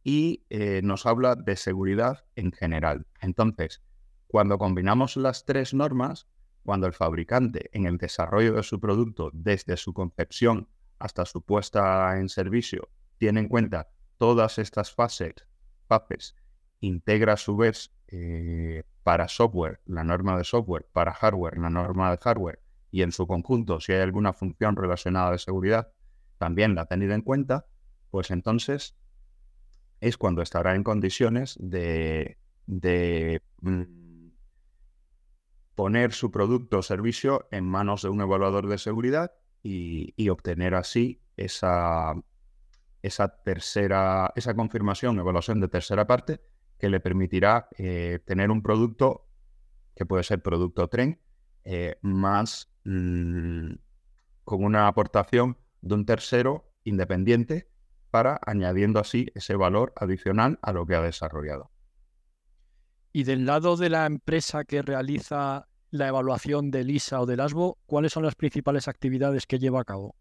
[0.05, 3.07] y eh, nos habla de seguridad en general.
[3.21, 3.83] Entonces,
[4.27, 6.27] cuando combinamos las tres normas,
[6.65, 12.19] cuando el fabricante en el desarrollo de su producto, desde su concepción hasta su puesta
[12.19, 13.89] en servicio, tiene en cuenta
[14.23, 15.35] todas estas fases,
[15.89, 16.37] fases
[16.79, 22.13] integra a su vez eh, para software la norma de software, para hardware la norma
[22.13, 25.91] de hardware y en su conjunto si hay alguna función relacionada de seguridad,
[26.39, 27.67] también la ha tenido en cuenta,
[28.13, 28.95] pues entonces
[30.01, 32.39] es cuando estará en condiciones de,
[33.61, 33.83] mm,
[35.75, 39.33] poner su producto o servicio en manos de un evaluador de seguridad
[39.65, 42.15] y, obtener así esa,
[43.03, 46.41] esa tercera, esa confirmación, evaluación de tercera parte
[46.79, 49.29] que le permitirá eh, tener un producto
[49.95, 51.21] que puede ser producto tren
[51.65, 53.73] eh, más mm,
[54.45, 57.69] con una aportación de un tercero independiente
[58.11, 61.71] para añadiendo así ese valor adicional a lo que ha desarrollado.
[63.13, 67.79] Y del lado de la empresa que realiza la evaluación del ISA o del ASBO,
[67.87, 70.17] ¿cuáles son las principales actividades que lleva a cabo?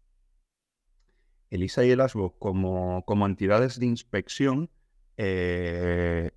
[1.52, 4.70] El ISA y el ASBO como, como entidades de inspección
[5.18, 6.30] eh,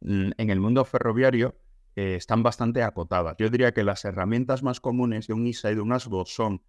[0.00, 1.54] en el mundo ferroviario
[1.94, 3.36] eh, están bastante acotadas.
[3.38, 6.64] Yo diría que las herramientas más comunes de un ISA y de un ASBO son,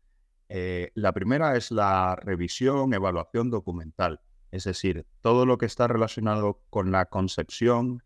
[0.48, 6.62] eh, la primera es la revisión, evaluación documental, es decir, todo lo que está relacionado
[6.70, 8.04] con la concepción,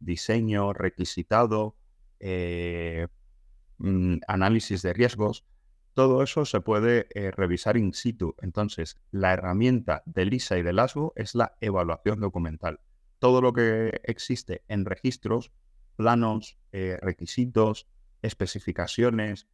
[0.00, 1.76] diseño, requisitado,
[3.78, 5.44] mm, análisis de riesgos,
[5.94, 8.34] todo eso se puede revisar in situ.
[8.40, 12.80] Entonces, la herramienta del ISA y del ASBO es la evaluación documental
[13.18, 15.52] todo lo que existe en registros,
[15.96, 17.86] planos, eh, requisitos,
[18.22, 19.48] especificaciones,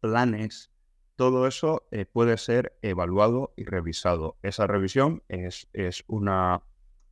[0.00, 0.70] planes,
[1.16, 4.38] todo eso eh, puede ser evaluado y revisado.
[4.42, 6.62] Esa revisión es, es una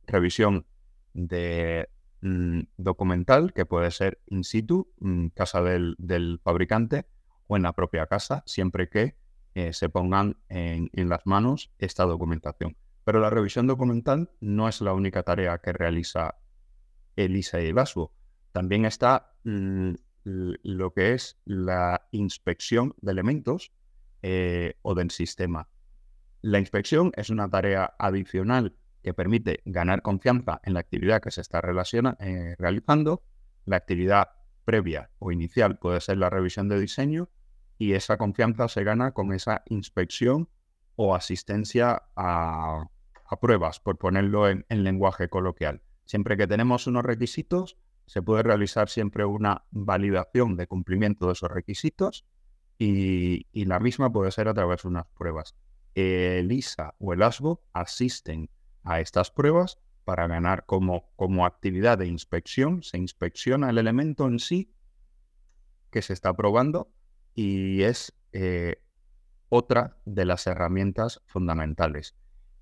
[0.07, 0.65] revisión
[1.13, 1.89] de
[2.21, 7.05] mm, documental que puede ser in situ, en casa del, fabricante
[7.51, 9.17] o en la propia casa, siempre que
[9.55, 12.77] eh, se pongan en las manos esta documentación.
[13.03, 16.35] Pero la revisión documental no es la única tarea que realiza
[17.17, 18.13] el ISA y el ASBO.
[18.53, 23.73] También está lo que es la inspección de elementos
[24.21, 25.67] eh, o del sistema.
[26.41, 31.41] La inspección es una tarea adicional que permite ganar confianza en la actividad que se
[31.41, 33.23] está eh, realizando.
[33.65, 34.29] La actividad
[34.63, 37.29] previa o inicial puede ser la revisión de diseño
[37.81, 40.49] y esa confianza se gana con esa inspección
[40.95, 42.85] o asistencia a,
[43.41, 45.81] pruebas, por ponerlo en, lenguaje coloquial.
[46.05, 51.49] Siempre que tenemos unos requisitos, se puede realizar siempre una validación de cumplimiento de esos
[51.49, 52.23] requisitos
[52.77, 55.55] y, la misma puede ser a través de unas pruebas.
[55.95, 58.51] El ISA o el ASBO asisten
[58.83, 62.83] a estas pruebas para ganar como, como actividad de inspección.
[62.83, 64.71] Se inspecciona el elemento en sí
[65.89, 66.91] que se está probando
[67.35, 68.81] y es eh,
[69.49, 72.15] otra de las herramientas fundamentales.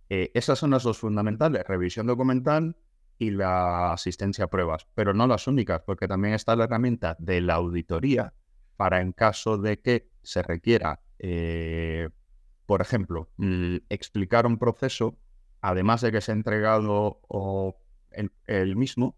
[0.10, 2.76] Eh, esas son las dos fundamentales, revisión documental
[3.20, 7.42] y la asistencia a pruebas, pero no las únicas, porque también está la herramienta de
[7.42, 8.34] la auditoría
[8.76, 12.10] para en caso de que se requiera, eh,
[12.66, 15.18] por ejemplo, mm, explicar un proceso,
[15.62, 17.20] además de que se ha entregado
[18.48, 19.18] el, mismo,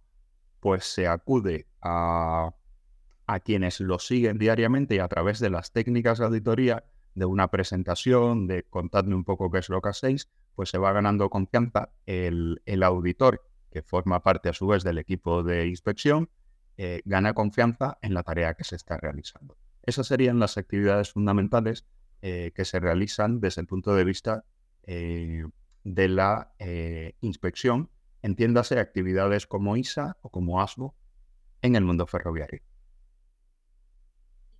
[0.59, 2.53] pues se acude a,
[3.31, 6.83] a quienes lo siguen diariamente y a través de las técnicas de auditoría
[7.15, 10.91] de una presentación, de contadme un poco qué es lo que hacéis, pues se va
[10.91, 13.41] ganando confianza el, auditor,
[13.71, 16.29] que forma parte a su vez del equipo de inspección,
[16.75, 19.55] eh, gana confianza en la tarea que se está realizando.
[19.83, 21.85] Esas serían las actividades fundamentales
[22.21, 24.43] eh, que se realizan desde el punto de vista
[24.83, 25.45] eh,
[25.85, 26.51] de la
[27.21, 27.89] inspección,
[28.23, 30.95] entiéndase actividades como ISA o como ASBO
[31.61, 32.61] en el mundo ferroviario.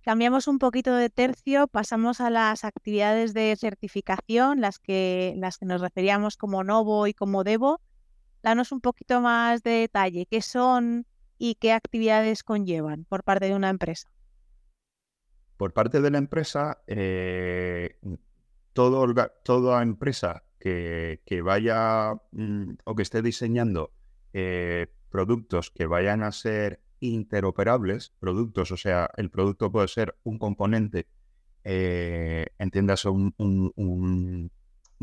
[0.02, 5.66] Cambiamos un poquito de tercio, pasamos a las actividades de certificación, las que, las que
[5.66, 7.80] nos referíamos como Novo y como Devo.
[8.42, 11.06] Danos un poquito más de detalle, qué son
[11.38, 14.08] y qué actividades conllevan por parte de una empresa.
[15.56, 18.00] Por parte de la empresa, eh,
[18.72, 23.92] toda empresa que, vaya mm, o que esté diseñando
[24.32, 30.38] eh, productos que vayan a ser interoperables productos, o sea, el producto puede ser un
[30.38, 31.08] componente,
[31.64, 34.50] eh, entiendas un, un,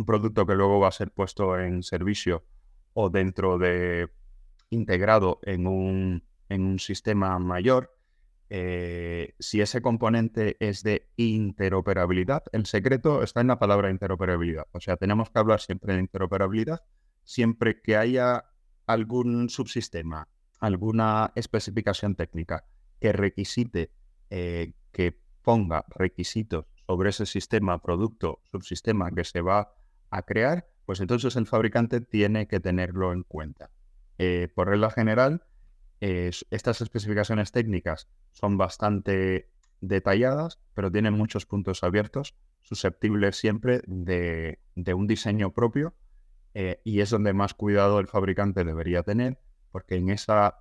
[0.05, 2.45] producto que luego va a ser puesto en servicio
[2.93, 4.09] o dentro de
[4.69, 7.93] integrado en un, en un sistema mayor,
[8.49, 14.67] eh, si ese componente es de interoperabilidad, el secreto está en la palabra interoperabilidad.
[14.71, 16.81] O sea, tenemos que hablar siempre de interoperabilidad,
[17.23, 18.45] siempre que haya
[18.87, 20.29] algún subsistema,
[20.59, 22.65] alguna especificación técnica
[22.99, 23.91] que requisite,
[24.29, 29.71] eh, que ponga requisitos sobre ese sistema, producto, subsistema que se va
[30.09, 33.69] a crear, pues entonces el fabricante tiene que tenerlo en cuenta.
[34.17, 35.45] Eh, por regla general,
[36.01, 39.49] estas especificaciones técnicas son bastante
[39.81, 44.59] detalladas, pero tienen muchos puntos abiertos, susceptibles siempre de,
[44.93, 45.93] un diseño propio,
[46.53, 49.39] eh, y es donde más cuidado el fabricante debería tener,
[49.71, 50.59] porque en esa,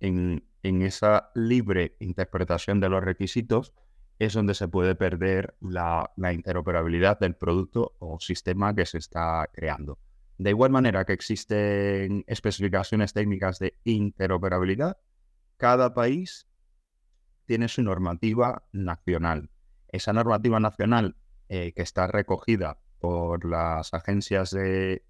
[0.00, 3.74] en, esa libre interpretación de los requisitos
[4.18, 9.98] es donde se puede perder la, interoperabilidad del producto o sistema que se está creando.
[10.38, 14.98] De igual manera que existen especificaciones técnicas de interoperabilidad,
[15.56, 16.48] cada país
[17.46, 19.50] tiene su normativa nacional.
[19.88, 21.16] Esa normativa nacional
[21.48, 25.02] eh, que está recogida por las agencias de,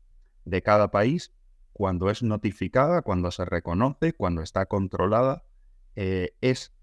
[0.64, 1.32] cada país,
[1.78, 5.44] cuando es notificada, cuando se reconoce, cuando está controlada,
[5.94, 6.74] eh, es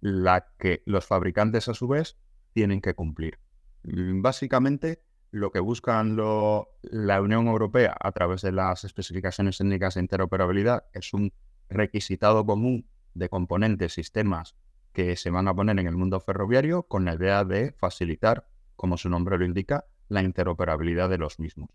[0.00, 2.16] la que los fabricantes a su vez
[2.54, 3.38] tienen que cumplir.
[3.82, 10.00] Mm, básicamente, lo que buscan la Unión Europea a través de las especificaciones técnicas de
[10.00, 11.34] interoperabilidad es un
[11.68, 14.56] requisitado común de componentes, sistemas
[14.94, 18.96] que se van a poner en el mundo ferroviario con la idea de facilitar, como
[18.96, 21.68] su nombre lo indica, la interoperabilidad de los mismos.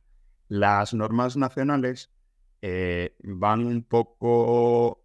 [0.48, 2.10] Las normas nacionales
[2.66, 5.04] eh, van un poco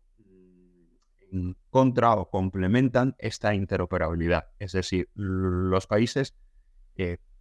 [1.32, 4.52] en contra o complementan esta interoperabilidad.
[4.60, 6.36] Es decir, los países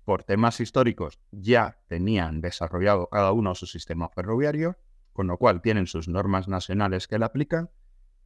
[0.04, 4.78] por temas históricos ya tenían desarrollado cada uno su sistema ferroviario,
[5.14, 7.70] con lo cual tienen sus normas nacionales que le aplican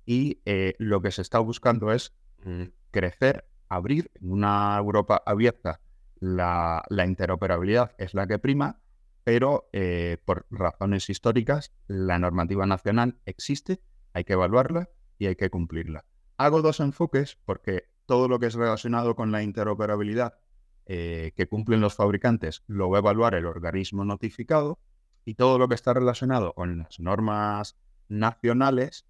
[0.05, 5.81] y eh, lo que se está buscando es mm, crecer, abrir en una Europa abierta.
[6.19, 8.80] La, interoperabilidad es la que prima,
[9.23, 13.81] pero eh, por razones históricas la normativa nacional existe,
[14.13, 16.05] hay que evaluarla y hay que cumplirla.
[16.37, 20.39] Hago dos enfoques porque todo lo que es relacionado con la interoperabilidad
[20.87, 24.79] eh, que cumplen los fabricantes lo va a evaluar el organismo notificado
[25.23, 27.77] y todo lo que está relacionado con las normas
[28.09, 29.05] nacionales,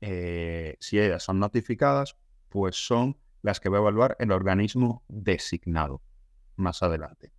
[0.00, 2.16] eh, si ellas son notificadas,
[2.48, 6.02] pues son las que va a evaluar el organismo designado
[6.56, 7.32] más adelante.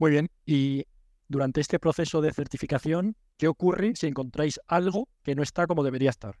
[0.00, 0.86] Muy bien, y
[1.28, 6.08] durante este proceso de certificación, ¿qué ocurre si encontráis algo que no está como debería
[6.08, 6.36] estar?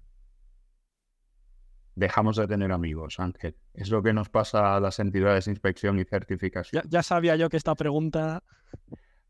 [1.94, 3.54] dejamos de tener amigos, Ángel.
[3.74, 6.82] Es lo que nos pasa a las entidades de inspección y certificación.
[6.88, 8.42] Ya, sabía yo que esta pregunta...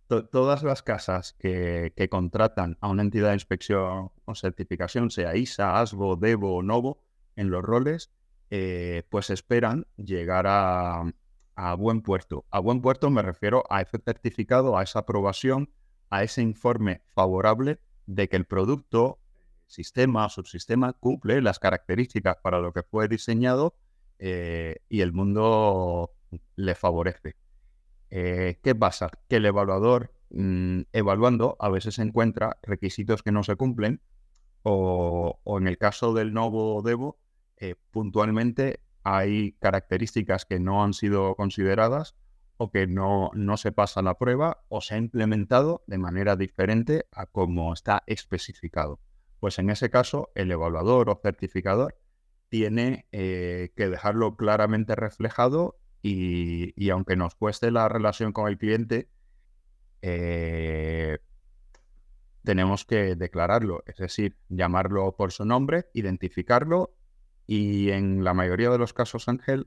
[0.07, 6.15] todas las casas que, contratan a una entidad de inspección o certificación, sea ISA, ASBO,
[6.15, 7.03] DEVO o NOVO,
[7.35, 8.13] en los roles,
[8.51, 11.13] eh, pues esperan llegar a,
[11.61, 12.47] a buen puerto.
[12.51, 15.71] A buen puerto me refiero a ese certificado, a esa aprobación,
[16.09, 19.19] a ese informe favorable de que el producto
[19.67, 23.75] sistema o subsistema cumple las características para lo que fue diseñado
[24.19, 26.13] eh, y el mundo
[26.57, 27.37] le favorece.
[28.09, 29.11] Eh, ¿Qué pasa?
[29.29, 34.01] Que el evaluador, mm, evaluando, a veces encuentra requisitos que no se cumplen
[34.63, 37.19] o, en el caso del Novo Devo,
[37.59, 42.17] eh, puntualmente hay características que no han sido consideradas
[42.57, 47.07] o que no, no se pasa la prueba o se ha implementado de manera diferente
[47.13, 49.01] a como está especificado.
[49.39, 51.97] Pues en ese caso el evaluador o certificador
[52.51, 59.11] tiene eh, que dejarlo claramente reflejado y, aunque nos cueste la relación con el cliente,
[60.03, 61.19] eh,
[62.43, 66.95] tenemos que declararlo, es decir, llamarlo por su nombre, identificarlo
[67.51, 69.67] y en la mayoría de los casos, Ángel,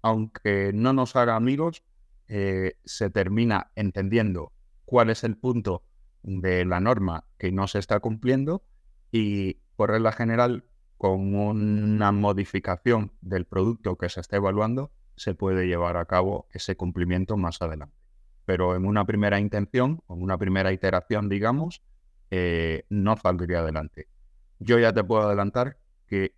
[0.00, 1.82] aunque no nos haga amigos,
[2.28, 4.52] eh, se termina entendiendo
[4.84, 5.82] cuál es el punto
[6.22, 8.62] de la norma que no se está cumpliendo
[9.10, 10.66] y por regla general,
[10.96, 16.76] con una modificación del producto que se está evaluando, se puede llevar a cabo ese
[16.76, 17.96] cumplimiento más adelante.
[18.44, 21.82] Pero en una primera intención, en una primera iteración, digamos,
[22.30, 24.06] eh, no saldría adelante.
[24.60, 25.78] Yo ya te puedo adelantar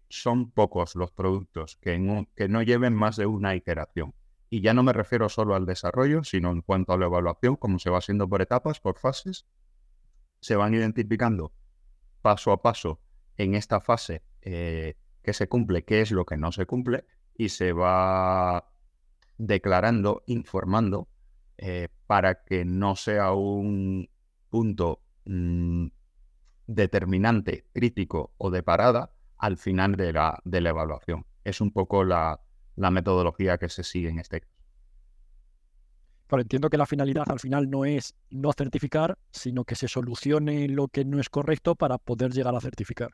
[0.08, 4.14] son pocos los productos que, que no lleven más de una iteración.
[4.48, 7.78] Y ya no me refiero solo al desarrollo, sino en cuanto a la evaluación, como
[7.78, 9.46] se va haciendo por etapas, por fases,
[10.40, 11.52] se van identificando
[12.22, 13.00] paso a paso
[13.36, 17.04] en esta fase eh, que se cumple, qué es lo que no se cumple,
[17.36, 18.70] y se va
[19.38, 21.08] declarando, informando,
[21.58, 24.08] eh, para que no sea un
[24.50, 25.86] punto mm,
[26.66, 31.26] determinante, crítico o de parada al final de la, de la evaluación.
[31.44, 32.40] Es un poco la,
[32.76, 34.52] la metodología que se sigue en este caso.
[36.28, 40.68] Pero entiendo que la finalidad al final no es no certificar, sino que se solucione
[40.68, 43.10] lo que no es correcto para poder llegar a certificar.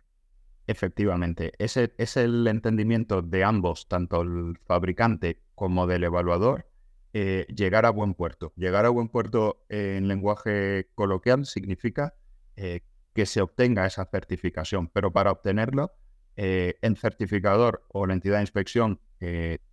[0.66, 6.66] Efectivamente, ese es el entendimiento de ambos, tanto el fabricante como del evaluador,
[7.12, 8.53] eh, llegar a buen puerto.
[8.57, 12.14] Llegar a buen puerto en lenguaje coloquial significa
[12.57, 12.81] eh,
[13.12, 15.93] que se obtenga esa certificación, pero para obtenerlo,
[16.37, 19.01] eh, el certificador o la entidad de inspección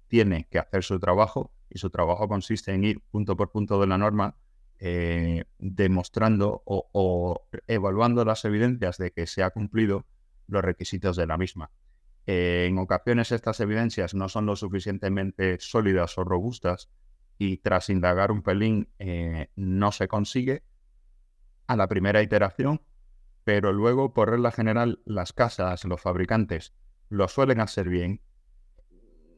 [0.08, 3.88] tiene que hacer su trabajo y su trabajo consiste en ir punto por punto de
[3.88, 4.36] la norma
[4.82, 10.06] eh, demostrando o, evaluando las evidencias de que se ha cumplido
[10.48, 11.70] los requisitos de la misma.
[12.26, 16.90] Eh, en ocasiones estas evidencias no son lo suficientemente sólidas o robustas
[17.38, 20.64] y tras indagar un pelín eh, no se consigue
[21.68, 22.82] a la primera iteración,
[23.44, 26.74] pero luego por regla general las casas, los fabricantes
[27.10, 28.22] lo suelen hacer bien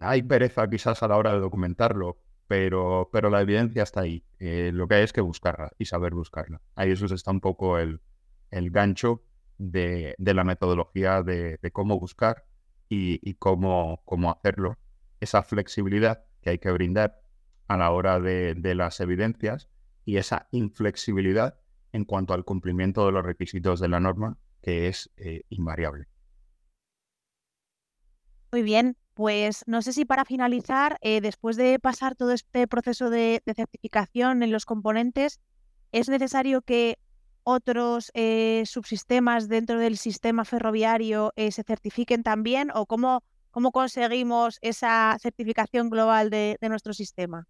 [0.01, 4.25] hay pereza quizás a la hora de documentarlo, pero, pero la evidencia está ahí.
[4.39, 6.59] Eh, lo que hay es que buscarla y saber buscarla.
[6.75, 8.01] Ahí eso está un poco el,
[8.49, 9.23] el gancho
[9.59, 12.45] de, la metodología de, cómo buscar
[12.89, 14.77] y, cómo, cómo, hacerlo.
[15.19, 17.21] Esa flexibilidad que hay que brindar
[17.67, 19.69] a la hora de, las evidencias
[20.03, 21.59] y esa inflexibilidad
[21.91, 26.07] en cuanto al cumplimiento de los requisitos de la norma, que es eh, invariable.
[28.51, 33.09] Muy bien, pues no sé si para finalizar, eh, después de pasar todo este proceso
[33.09, 35.39] de, certificación en los componentes,
[35.91, 36.97] ¿es necesario que
[37.43, 45.17] otros eh, subsistemas dentro del sistema ferroviario se certifiquen también o cómo, cómo conseguimos esa
[45.19, 47.47] certificación global de, nuestro sistema?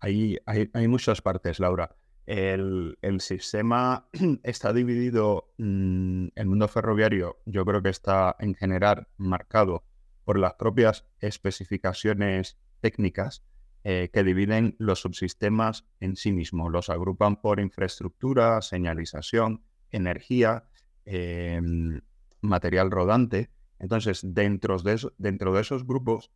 [0.00, 1.96] Hay, hay, muchas partes, Laura.
[2.26, 4.08] El, sistema
[4.42, 9.84] está dividido, mm, el mundo ferroviario yo creo que está en general marcado
[10.24, 13.44] por las propias especificaciones técnicas
[13.86, 16.72] eh, que dividen los subsistemas en sí mismos.
[16.72, 20.64] Los agrupan por infraestructura, señalización, energía,
[21.04, 22.00] em,
[22.40, 23.50] material rodante.
[23.78, 26.30] Entonces, dentro de, dentro de esos grupos,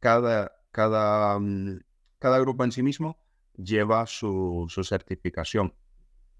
[0.00, 1.80] cada, cada, mm,
[2.18, 3.18] cada, grupo en sí mismo
[3.62, 5.74] lleva su, su certificación,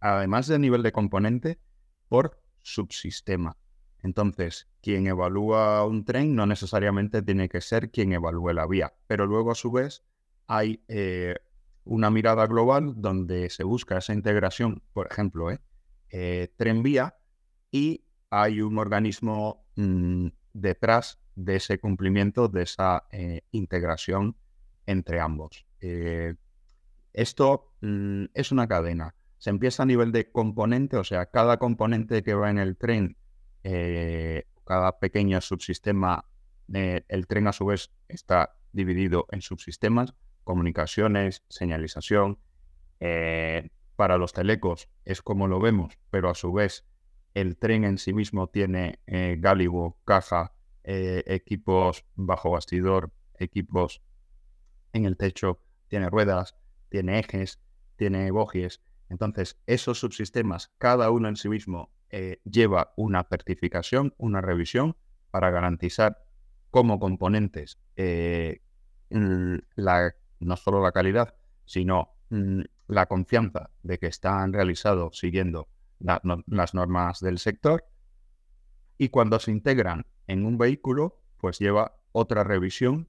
[0.01, 1.61] además de nivel de componente,
[2.09, 3.57] por subsistema.
[4.03, 9.27] Entonces, quien evalúa un tren no necesariamente tiene que ser quien evalúe la vía, pero
[9.27, 10.03] luego a su vez
[10.47, 11.37] hay eh,
[11.85, 15.61] una mirada global donde se busca esa integración, por ejemplo, ¿eh?
[16.11, 17.17] eh tren-vía,
[17.71, 23.05] y hay un organismo mm, detrás de ese cumplimiento, de esa
[23.53, 24.37] integración
[24.87, 25.67] entre ambos.
[27.13, 29.15] Esto mm, es una cadena.
[29.39, 33.17] Se empieza a nivel de componente, o sea, cada componente que va en el tren
[33.63, 36.25] eh, cada pequeño subsistema,
[36.73, 42.39] el tren a su vez está dividido en subsistemas, comunicaciones, señalización.
[43.01, 46.87] Eh, para los telecos es como lo vemos, pero a su vez
[47.35, 54.03] el tren en sí mismo tiene eh, gálibo, caja, equipos bajo bastidor, equipos
[54.93, 56.57] en el techo, tiene ruedas,
[56.91, 57.59] tiene ejes,
[57.97, 58.83] tiene bogies.
[59.09, 64.97] Entonces, esos subsistemas, cada uno en sí mismo eh, lleva una certificación, una revisión
[65.31, 66.23] para garantizar
[66.71, 68.61] como componentes eh,
[69.09, 71.35] la, no solo la calidad,
[71.65, 75.69] sino mm, la confianza de que están realizados siguiendo
[75.99, 77.85] las normas del sector.
[78.99, 83.09] Y cuando se integran en un vehículo, pues lleva otra revisión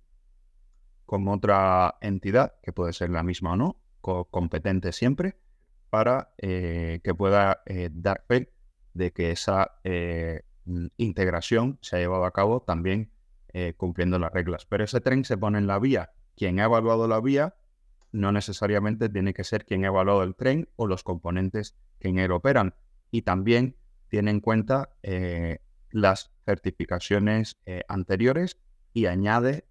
[1.11, 5.35] con otra entidad, que puede ser la misma o no, competente siempre,
[5.89, 8.53] para eh, que pueda dar fe
[8.93, 10.43] de que esa eh,
[10.95, 13.11] integración se ha llevado a cabo también
[13.51, 14.65] eh, cumpliendo las reglas.
[14.65, 16.11] Pero ese tren se pone en la vía.
[16.37, 17.55] Quien ha evaluado la vía
[18.13, 22.19] no necesariamente tiene que ser quien ha evaluado el tren o los componentes que en
[22.19, 22.73] él operan.
[23.11, 23.75] Y también
[24.07, 25.59] tiene en cuenta eh,
[25.89, 27.57] las certificaciones
[27.89, 28.57] anteriores
[28.93, 29.65] y añade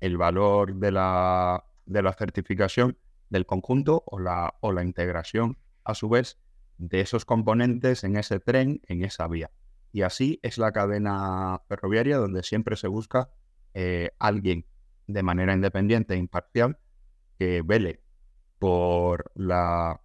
[0.00, 2.98] el valor de la, de la certificación
[3.28, 6.38] del conjunto o la, o la integración a su vez
[6.78, 9.50] de esos componentes en ese tren, en esa vía.
[9.92, 13.30] Y así es la cadena ferroviaria donde siempre se busca
[13.74, 14.66] eh, alguien
[15.06, 16.78] de manera independiente e imparcial
[17.38, 18.02] que vele
[18.58, 20.00] por la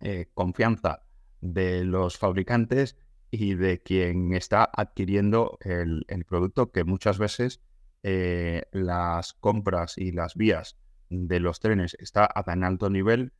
[0.00, 1.02] eh, confianza
[1.40, 2.96] de los fabricantes
[3.30, 7.60] y de quien está adquiriendo el, producto, que muchas veces
[8.06, 10.76] eh, las compras y las vías
[11.08, 13.32] de los trenes está a tan alto nivel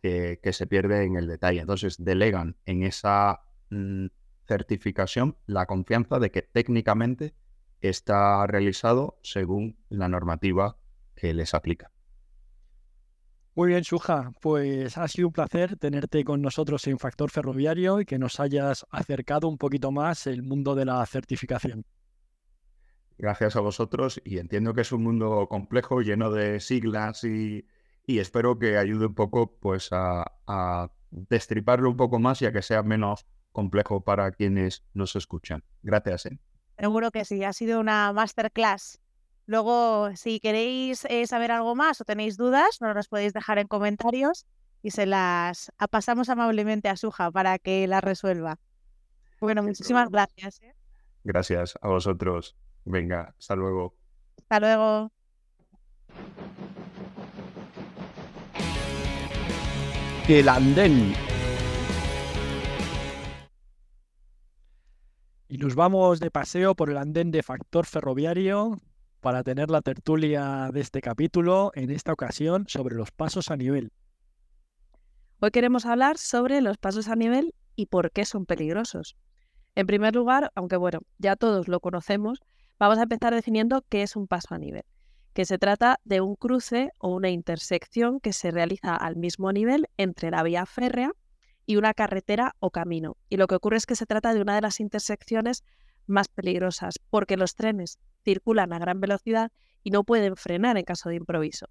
[0.00, 1.60] que, se pierde en el detalle.
[1.60, 3.40] Entonces delegan en esa
[3.70, 4.06] mm,
[4.46, 7.34] certificación la confianza de que técnicamente
[7.80, 10.76] está realizado según la normativa
[11.16, 11.90] que les aplica.
[13.56, 14.30] Muy bien, Suja.
[14.40, 18.86] Pues ha sido un placer tenerte con nosotros en Factor Ferroviario y que nos hayas
[18.90, 21.84] acercado un poquito más el mundo de la certificación.
[23.18, 27.66] Gracias a vosotros y entiendo que es un mundo complejo, lleno de siglas y,
[28.06, 32.62] espero que ayude un poco pues a, a destriparlo un poco más y a que
[32.62, 35.64] sea menos complejo para quienes nos escuchan.
[35.82, 36.26] Gracias.
[36.26, 36.38] ¿eh?
[36.76, 39.00] Seguro que sí, ha sido una masterclass.
[39.46, 43.68] Luego, si queréis eh, saber algo más o tenéis dudas, nos las podéis dejar en
[43.68, 44.46] comentarios
[44.82, 48.58] y se las pasamos amablemente a Suja para que las resuelva.
[49.40, 50.60] Bueno, muchísimas gracias.
[50.62, 50.74] ¿eh?
[51.22, 52.56] Gracias a vosotros.
[52.84, 53.94] Venga, hasta luego.
[54.42, 55.12] Hasta luego.
[60.28, 61.12] El andén.
[65.48, 68.80] Y nos vamos de paseo por el andén de factor ferroviario
[69.20, 73.92] para tener la tertulia de este capítulo, en esta ocasión sobre los pasos a nivel.
[75.40, 79.16] Hoy queremos hablar sobre los pasos a nivel y por qué son peligrosos.
[79.74, 82.40] En primer lugar, aunque bueno, ya todos lo conocemos,
[82.78, 84.84] vamos a empezar definiendo qué es un paso a nivel,
[85.32, 89.88] que se trata de un cruce o una intersección que se realiza al mismo nivel
[89.96, 91.12] entre la vía férrea
[91.66, 93.16] y una carretera o camino.
[93.28, 95.64] Y lo que ocurre es que se trata de una de las intersecciones
[96.06, 99.50] más peligrosas, porque los trenes circulan a gran velocidad
[99.82, 101.66] y no pueden frenar en caso de improviso.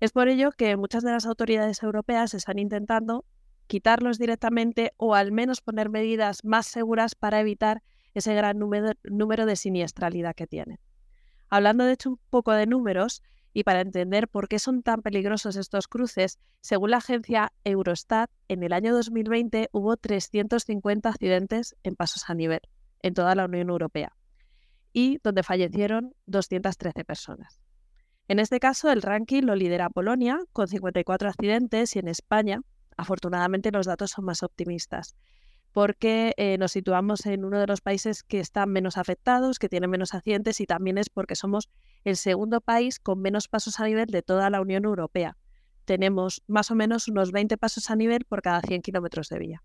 [0.00, 3.24] Es por ello que muchas de las autoridades europeas están intentando
[3.66, 7.82] quitarlos directamente o al menos poner medidas más seguras para evitar
[8.14, 10.78] ese gran número, de siniestralidad que tienen.
[11.48, 15.56] Hablando de hecho un poco de números, y para entender por qué son tan peligrosos
[15.56, 22.30] estos cruces, según la agencia Eurostat, en el año 2020 hubo 350 accidentes en pasos
[22.30, 22.60] a nivel
[23.02, 24.14] en toda la Unión Europea
[24.92, 27.60] y donde fallecieron 213 personas.
[28.28, 32.60] En este caso, el ranking lo lidera Polonia con 54 accidentes y en España,
[32.96, 35.16] afortunadamente, los datos son más optimistas
[35.72, 39.90] porque eh, nos situamos en uno de los países que están menos afectados, que tienen
[39.90, 41.68] menos accidentes y también es porque somos
[42.04, 45.36] el segundo país con menos pasos a nivel de toda la Unión Europea.
[45.84, 49.62] Tenemos más o menos unos 20 pasos a nivel por cada 100 kilómetros de vía.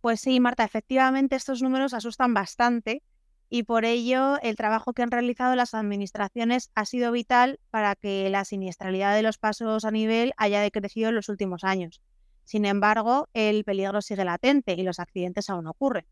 [0.00, 3.02] Pues sí, Marta, efectivamente estos números asustan bastante
[3.50, 8.28] y por ello el trabajo que han realizado las administraciones ha sido vital para que
[8.30, 12.00] la siniestralidad de los pasos a nivel haya decrecido en los últimos años.
[12.48, 16.06] Sin embargo, el peligro sigue latente y los accidentes aún ocurren.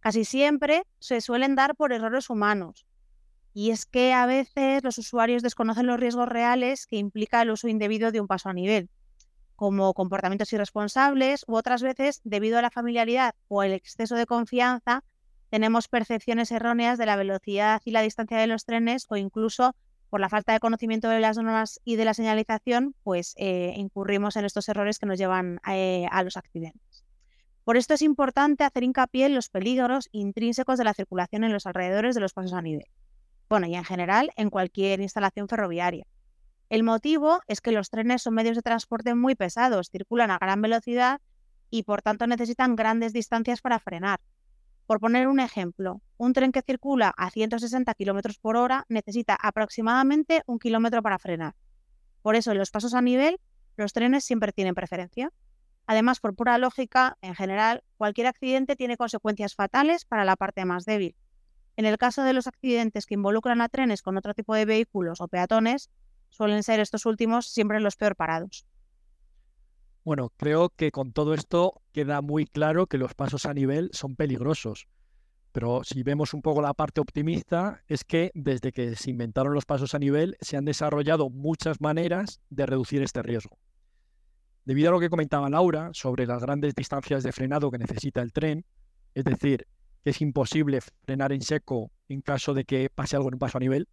[0.00, 2.84] Casi siempre se suelen dar por errores humanos.
[3.54, 7.66] Y es que a veces los usuarios desconocen los riesgos reales que implica el uso
[7.66, 8.90] indebido de un paso a nivel,
[9.56, 15.02] como comportamientos irresponsables u otras veces, debido a la familiaridad o el exceso de confianza,
[15.48, 19.74] tenemos percepciones erróneas de la velocidad y la distancia de los trenes o incluso
[20.10, 24.36] por la falta de conocimiento de las normas y de la señalización, pues eh, incurrimos
[24.36, 27.04] en estos errores que nos llevan eh, a los accidentes.
[27.64, 31.66] Por esto es importante hacer hincapié en los peligros intrínsecos de la circulación en los
[31.66, 32.86] alrededores de los pasos a nivel.
[33.48, 36.06] Bueno, y en general en cualquier instalación ferroviaria.
[36.68, 40.60] El motivo es que los trenes son medios de transporte muy pesados, circulan a gran
[40.60, 41.20] velocidad
[41.70, 44.20] y por tanto necesitan grandes distancias para frenar.
[44.86, 50.42] Por poner un ejemplo, un tren que circula a 160 km por hora necesita aproximadamente
[50.46, 51.54] un kilómetro para frenar.
[52.20, 53.40] Por eso, en los pasos a nivel,
[53.76, 55.32] los trenes siempre tienen preferencia.
[55.86, 60.84] Además, por pura lógica, en general, cualquier accidente tiene consecuencias fatales para la parte más
[60.84, 61.16] débil.
[61.76, 65.20] En el caso de los accidentes que involucran a trenes con otro tipo de vehículos
[65.20, 65.90] o peatones,
[66.28, 68.66] suelen ser estos últimos siempre los peor parados.
[70.04, 74.16] Bueno, creo que con todo esto queda muy claro que los pasos a nivel son
[74.16, 74.86] peligrosos.
[75.50, 79.64] Pero si vemos un poco la parte optimista, es que desde que se inventaron los
[79.64, 83.56] pasos a nivel se han desarrollado muchas maneras de reducir este riesgo.
[84.66, 88.32] Debido a lo que comentaba Laura sobre las grandes distancias de frenado que necesita el
[88.32, 88.66] tren,
[89.14, 89.66] es decir,
[90.02, 93.56] que es imposible frenar en seco en caso de que pase algo en un paso
[93.56, 93.88] a nivel,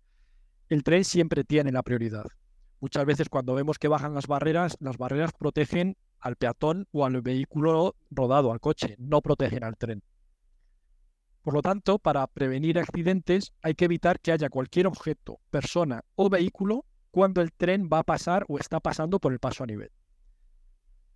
[0.68, 2.26] el tren siempre tiene la prioridad.
[2.82, 7.22] Muchas veces cuando vemos que bajan las barreras, las barreras protegen al peatón o al
[7.22, 10.02] vehículo rodado, al coche, no protegen al tren.
[11.44, 16.30] Por lo tanto, para prevenir accidentes hay que evitar que haya cualquier objeto, persona o
[16.30, 19.92] vehículo cuando el tren va a pasar o está pasando por el paso a nivel.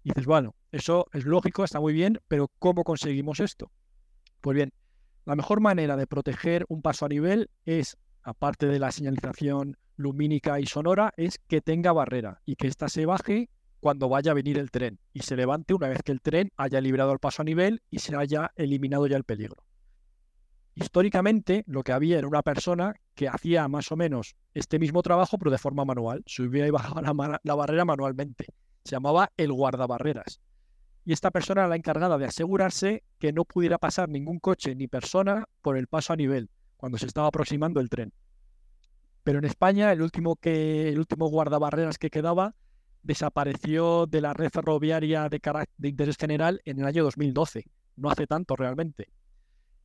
[0.04, 3.72] Dices, bueno, eso es lógico, está muy bien, pero ¿cómo conseguimos esto?
[4.40, 4.72] Pues bien,
[5.26, 10.60] la mejor manera de proteger un paso a nivel es, aparte de la señalización lumínica
[10.60, 14.58] y sonora es que tenga barrera y que ésta se baje cuando vaya a venir
[14.58, 17.46] el tren y se levante una vez que el tren haya liberado el paso a
[17.46, 19.64] nivel y se haya eliminado ya el peligro.
[20.74, 25.38] Históricamente lo que había era una persona que hacía más o menos este mismo trabajo
[25.38, 28.48] pero de forma manual, subía y bajaba la, la barrera manualmente.
[28.84, 30.42] Se llamaba el guardabarreras.
[31.06, 34.88] Y esta persona era la encargada de asegurarse que no pudiera pasar ningún coche ni
[34.88, 38.12] persona por el paso a nivel cuando se estaba aproximando el tren.
[39.26, 42.54] Pero en España el último, que, el último guardabarreras que quedaba
[43.02, 45.42] desapareció de la red ferroviaria de,
[45.78, 47.66] de interés general en el año 2012,
[47.96, 49.10] no hace tanto realmente.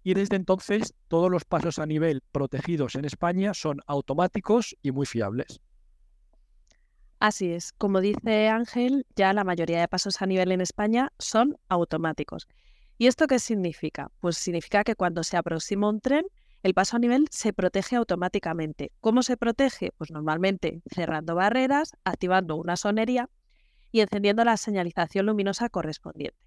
[0.03, 5.07] Y desde entonces todos los pasos a nivel protegidos en España son automáticos y muy
[5.07, 5.62] fiables.
[7.18, 11.57] Así es, como dice Ángel, ya la mayoría de pasos a nivel en España son
[11.70, 12.47] automáticos.
[12.99, 14.11] ¿Y esto qué significa?
[14.20, 16.26] Pues significa que cuando se aproxima un tren,
[16.63, 18.93] el paso a nivel se protege automáticamente.
[19.01, 19.93] ¿Cómo se protege?
[19.97, 23.31] Pues normalmente cerrando barreras, activando una sonería
[23.93, 26.39] y encendiendo la señalización luminosa correspondiente.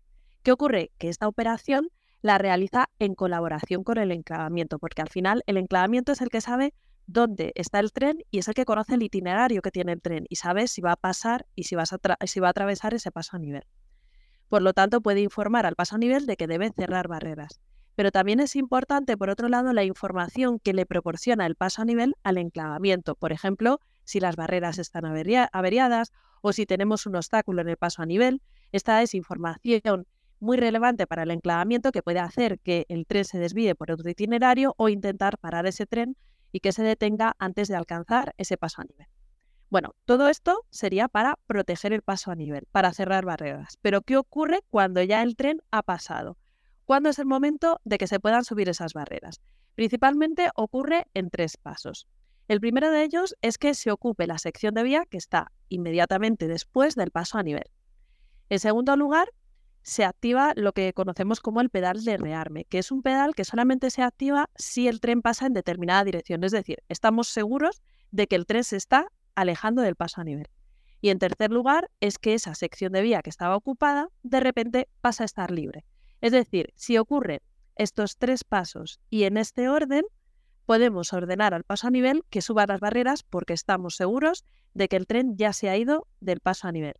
[0.44, 0.92] ¿Qué ocurre?
[0.98, 1.90] Que esta operación
[2.22, 6.42] la realiza en colaboración con el enclavamiento, porque al final el enclavamiento es el que
[6.42, 6.74] sabe
[7.06, 10.26] dónde está el tren y es el que conoce el itinerario que tiene el tren
[10.30, 13.64] y sabe si va a pasar y si, va a atravesar ese paso a nivel.
[14.48, 17.60] Por lo tanto, puede informar al paso a nivel de que debe cerrar barreras.
[17.96, 21.86] Pero también es importante, por otro lado, la información que le proporciona el paso a
[21.86, 23.16] nivel al enclavamiento.
[23.16, 28.02] Por ejemplo, si las barreras están averiadas o si tenemos un obstáculo en el paso
[28.02, 28.42] a nivel.
[28.72, 30.06] Esta es información
[30.40, 34.10] muy relevante para el enclavamiento que puede hacer que el tren se desvíe por otro
[34.10, 36.18] itinerario o intentar parar ese tren
[36.52, 39.08] y que se detenga antes de alcanzar ese paso a nivel.
[39.70, 43.78] Bueno, todo esto sería para proteger el paso a nivel, para cerrar barreras.
[43.82, 46.38] Pero ¿qué ocurre cuando ya el tren ha pasado?
[46.86, 49.42] ¿Cuándo es el momento de que se puedan subir esas barreras?
[49.76, 52.08] Principalmente ocurre en tres pasos.
[52.50, 56.48] El primero de ellos es que se ocupe la sección de vía que está inmediatamente
[56.48, 57.64] después del paso a nivel.
[58.50, 59.30] En segundo lugar,
[59.82, 63.46] se activa lo que conocemos como el pedal de rearme, que es un pedal que
[63.46, 66.44] solamente se activa si el tren pasa en determinada dirección.
[66.44, 67.82] Es decir, estamos seguros
[68.12, 70.48] de que el tren se está alejando del paso a nivel.
[71.00, 74.90] Y en tercer lugar, es que esa sección de vía que estaba ocupada de repente
[75.02, 75.86] pasa a estar libre.
[76.24, 77.42] Es decir, si ocurren
[77.76, 80.06] estos tres pasos y en este orden,
[80.66, 84.96] podemos ordenar al paso a nivel que suba las barreras porque estamos seguros de que
[84.96, 86.94] el tren ya se ha ido del paso a nivel.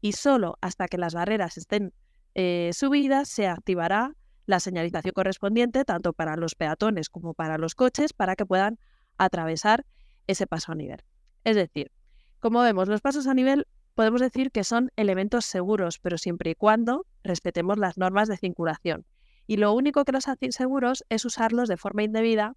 [0.00, 1.92] Y solo hasta que las barreras estén
[2.36, 4.14] eh, subidas se activará
[4.46, 8.78] la señalización correspondiente tanto para los peatones como para los coches para que puedan
[9.16, 9.86] atravesar
[10.28, 11.02] ese paso a nivel.
[11.42, 11.90] Es decir,
[12.38, 13.66] como vemos, los pasos a nivel
[13.98, 19.04] podemos decir que son elementos seguros, pero siempre y cuando respetemos las normas de circulación.
[19.48, 22.54] Y lo único que los hace inseguros es usarlos de forma indebida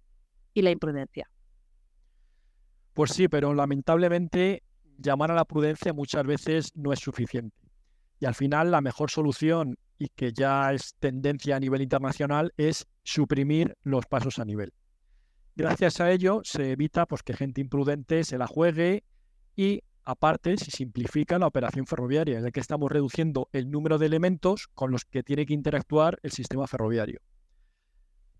[0.54, 1.28] y la imprudencia.
[2.92, 4.62] Pues sí, pero lamentablemente
[4.98, 7.56] llamar a la prudencia muchas veces no es suficiente.
[8.20, 12.86] Y al final la mejor solución, y que ya es tendencia a nivel internacional, es
[13.02, 14.72] suprimir los pasos a nivel.
[15.56, 19.02] Gracias a ello se evita pues, que gente imprudente se la juegue
[19.56, 24.68] y Aparte, se simplifica la operación ferroviaria, ya que estamos reduciendo el número de elementos
[24.74, 27.20] con los que tiene que interactuar el sistema ferroviario.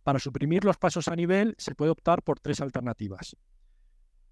[0.03, 3.37] Para suprimir los pasos a nivel se puede optar por tres alternativas.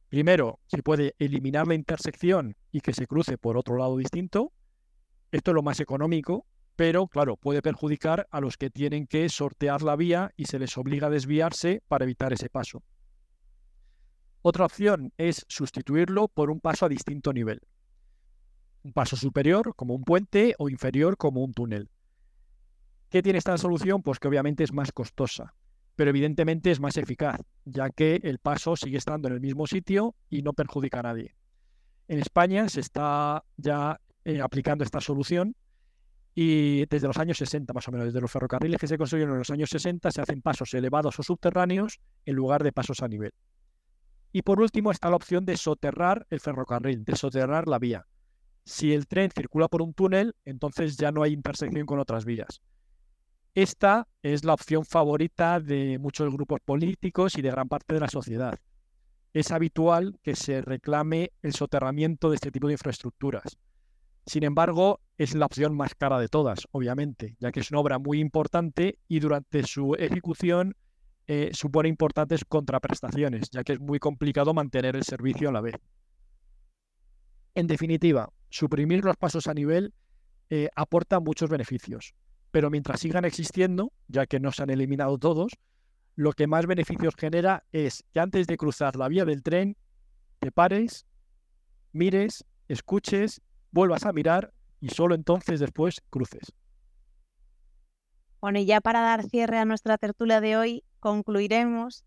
[0.08, 4.52] Primero, se puede eliminar la intersección y que se cruce por otro lado distinto.
[5.30, 9.82] Esto es lo más económico, pero claro, puede perjudicar a los que tienen que sortear
[9.82, 12.82] la vía y se les obliga a desviarse para evitar ese paso.
[14.42, 17.60] Otra opción es sustituirlo por un paso a distinto nivel.
[18.82, 21.90] Un paso superior como un puente o inferior como un túnel.
[23.10, 24.02] ¿Qué tiene esta solución?
[24.02, 25.54] Pues que obviamente es más costosa,
[25.94, 30.14] pero evidentemente es más eficaz, ya que el paso sigue estando en el mismo sitio
[30.30, 31.34] y no perjudica a nadie.
[32.08, 35.54] En España se está ya eh, aplicando esta solución
[36.34, 39.40] y desde los años 60 más o menos, desde los ferrocarriles que se construyeron en
[39.40, 43.32] los años 60 se hacen pasos elevados o subterráneos en lugar de pasos a nivel.
[44.32, 48.06] Y por último está la opción de soterrar el ferrocarril, de soterrar la vía.
[48.64, 52.60] Si el tren circula por un túnel, entonces ya no hay intersección con otras vías.
[53.54, 58.08] Esta es la opción favorita de muchos grupos políticos y de gran parte de la
[58.08, 58.58] sociedad.
[59.32, 63.58] Es habitual que se reclame el soterramiento de este tipo de infraestructuras.
[64.26, 67.98] Sin embargo, es la opción más cara de todas, obviamente, ya que es una obra
[67.98, 70.76] muy importante y durante su ejecución
[71.32, 75.76] eh, supone importantes contraprestaciones, ya que es muy complicado mantener el servicio a la vez.
[77.54, 79.94] En definitiva, suprimir los pasos a nivel
[80.48, 82.16] eh, aporta muchos beneficios,
[82.50, 85.52] pero mientras sigan existiendo, ya que no se han eliminado todos,
[86.16, 89.76] lo que más beneficios genera es que antes de cruzar la vía del tren,
[90.40, 91.06] te pares,
[91.92, 96.52] mires, escuches, vuelvas a mirar y solo entonces después cruces.
[98.40, 102.04] Bueno, y ya para dar cierre a nuestra tertulia de hoy, concluiremos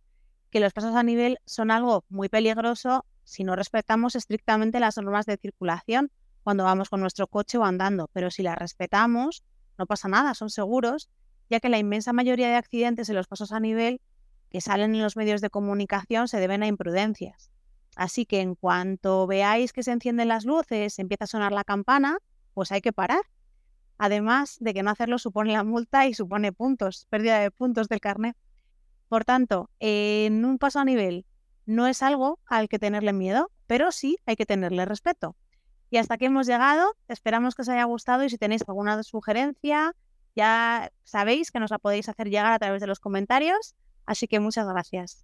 [0.49, 5.25] que los pasos a nivel son algo muy peligroso si no respetamos estrictamente las normas
[5.25, 6.11] de circulación
[6.43, 9.43] cuando vamos con nuestro coche o andando, pero si las respetamos,
[9.77, 11.09] no pasa nada, son seguros,
[11.49, 14.01] ya que la inmensa mayoría de accidentes en los pasos a nivel
[14.49, 17.49] que salen en los medios de comunicación se deben a imprudencias.
[17.95, 22.17] Así que en cuanto veáis que se encienden las luces, empieza a sonar la campana,
[22.53, 23.21] pues hay que parar.
[23.97, 27.99] Además de que no hacerlo supone la multa y supone puntos, pérdida de puntos del
[27.99, 28.35] carnet.
[29.13, 31.27] Por tanto, en un paso a nivel
[31.67, 35.35] no es algo al que tenerle miedo, pero sí hay que tenerle respeto.
[35.91, 36.95] Y hasta aquí hemos llegado.
[37.07, 39.93] Esperamos que os haya gustado y si tenéis alguna sugerencia,
[40.35, 43.75] ya sabéis que nos la podéis hacer llegar a través de los comentarios.
[44.07, 45.23] Así que muchas gracias.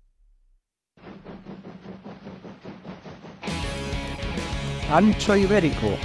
[4.92, 5.98] Ancho Ibérico.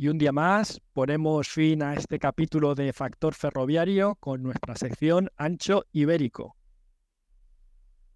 [0.00, 5.28] Y un día más ponemos fin a este capítulo de Factor Ferroviario con nuestra sección
[5.36, 6.54] Ancho Ibérico.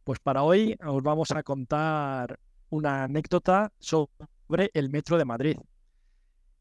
[0.04, 2.38] Pues para hoy os vamos a contar
[2.70, 5.56] una anécdota sobre el Metro de Madrid.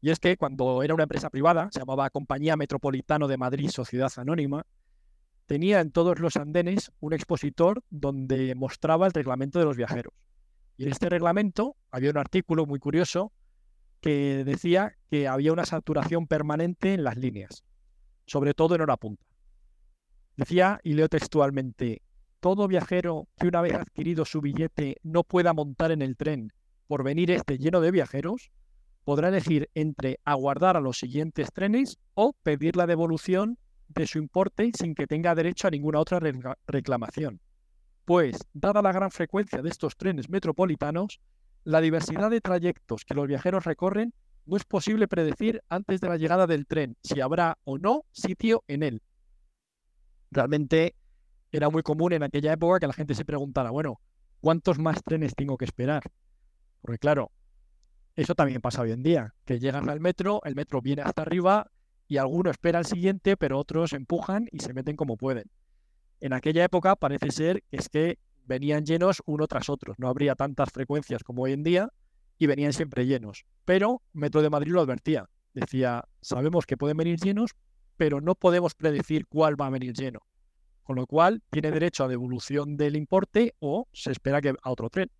[0.00, 4.10] Y es que cuando era una empresa privada, se llamaba Compañía Metropolitano de Madrid Sociedad
[4.16, 4.66] Anónima,
[5.46, 10.14] tenía en todos los andenes un expositor donde mostraba el reglamento de los viajeros.
[10.76, 13.30] Y en este reglamento había un artículo muy curioso
[14.02, 17.64] que decía que había una saturación permanente en las líneas,
[18.26, 19.24] sobre todo en hora punta.
[20.36, 22.02] Decía, y leo textualmente,
[22.40, 26.52] todo viajero que una vez adquirido su billete no pueda montar en el tren
[26.88, 28.50] por venir este lleno de viajeros,
[29.04, 33.56] podrá elegir entre aguardar a los siguientes trenes o pedir la devolución
[33.88, 36.20] de su importe sin que tenga derecho a ninguna otra
[36.66, 37.40] reclamación.
[38.04, 41.20] Pues, dada la gran frecuencia de estos trenes metropolitanos,
[41.64, 44.12] la diversidad de trayectos que los viajeros recorren
[44.46, 48.64] no es posible predecir antes de la llegada del tren si habrá o no sitio
[48.66, 49.02] en él.
[50.30, 50.96] Realmente
[51.52, 54.00] era muy común en aquella época que la gente se preguntara, bueno,
[54.40, 56.02] ¿cuántos más trenes tengo que esperar?
[56.80, 57.30] Porque claro,
[58.16, 61.70] eso también pasa hoy en día, que llegan al metro, el metro viene hasta arriba
[62.08, 65.50] y alguno espera al siguiente, pero otros empujan y se meten como pueden.
[66.20, 69.94] En aquella época parece ser que es que venían llenos uno tras otro.
[69.98, 71.88] No habría tantas frecuencias como hoy en día
[72.38, 73.44] y venían siempre llenos.
[73.64, 75.28] Pero Metro de Madrid lo advertía.
[75.54, 77.52] Decía, sabemos que pueden venir llenos,
[77.96, 80.20] pero no podemos predecir cuál va a venir lleno.
[80.82, 84.90] Con lo cual, tiene derecho a devolución del importe o se espera que a otro
[84.90, 85.10] tren.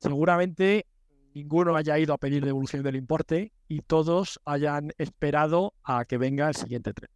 [0.00, 0.86] Seguramente
[1.34, 6.48] ninguno haya ido a pedir devolución del importe y todos hayan esperado a que venga
[6.48, 7.10] el siguiente tren.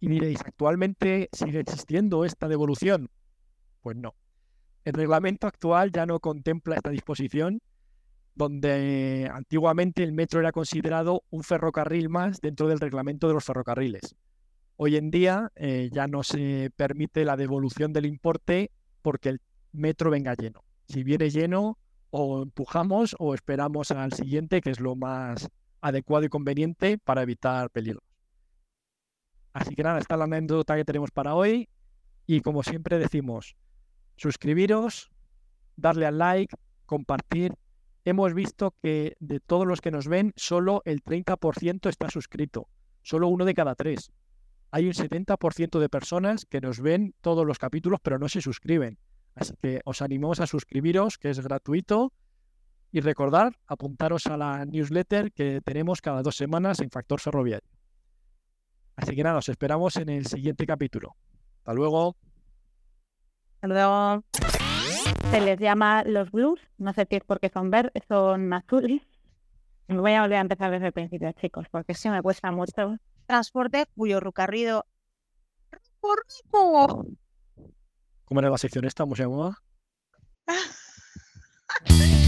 [0.00, 3.10] Y diréis, ¿actualmente sigue existiendo esta devolución?
[3.82, 4.14] Pues no.
[4.84, 7.60] El reglamento actual ya no contempla esta disposición,
[8.34, 14.14] donde antiguamente el metro era considerado un ferrocarril más dentro del reglamento de los ferrocarriles.
[14.76, 18.70] Hoy en día eh, ya no se permite la devolución del importe
[19.02, 19.40] porque el
[19.72, 20.64] metro venga lleno.
[20.88, 21.76] Si viene lleno,
[22.10, 25.48] o empujamos o esperamos al siguiente, que es lo más
[25.80, 28.02] adecuado y conveniente para evitar peligros.
[29.52, 31.68] Así que nada, esta es la anécdota que tenemos para hoy.
[32.26, 33.56] Y como siempre decimos,
[34.20, 35.10] suscribiros,
[35.76, 36.54] darle al like,
[36.84, 37.54] compartir.
[38.04, 42.68] Hemos visto que de todos los que nos ven, solo el 30% está suscrito,
[43.02, 44.12] solo uno de cada tres.
[44.72, 48.98] Hay un 70% de personas que nos ven todos los capítulos, pero no se suscriben.
[49.34, 52.12] Así que os animamos a suscribiros, que es gratuito.
[52.92, 57.68] Y recordar, apuntaros a la newsletter que tenemos cada dos semanas en Factor Ferroviario.
[58.96, 61.16] Así que nada, os esperamos en el siguiente capítulo.
[61.58, 62.16] Hasta luego.
[63.62, 64.24] Luego
[65.30, 69.02] se les llama los blues, no sé si es porque son verdes, son azules.
[69.88, 72.96] Me voy a volver a empezar desde el principio, chicos, porque sí me cuesta mucho.
[73.26, 74.86] Transporte cuyo recorrido...
[78.24, 79.04] ¿Cómo era la sección esta?
[79.04, 79.58] ¿Cómo se llamaba?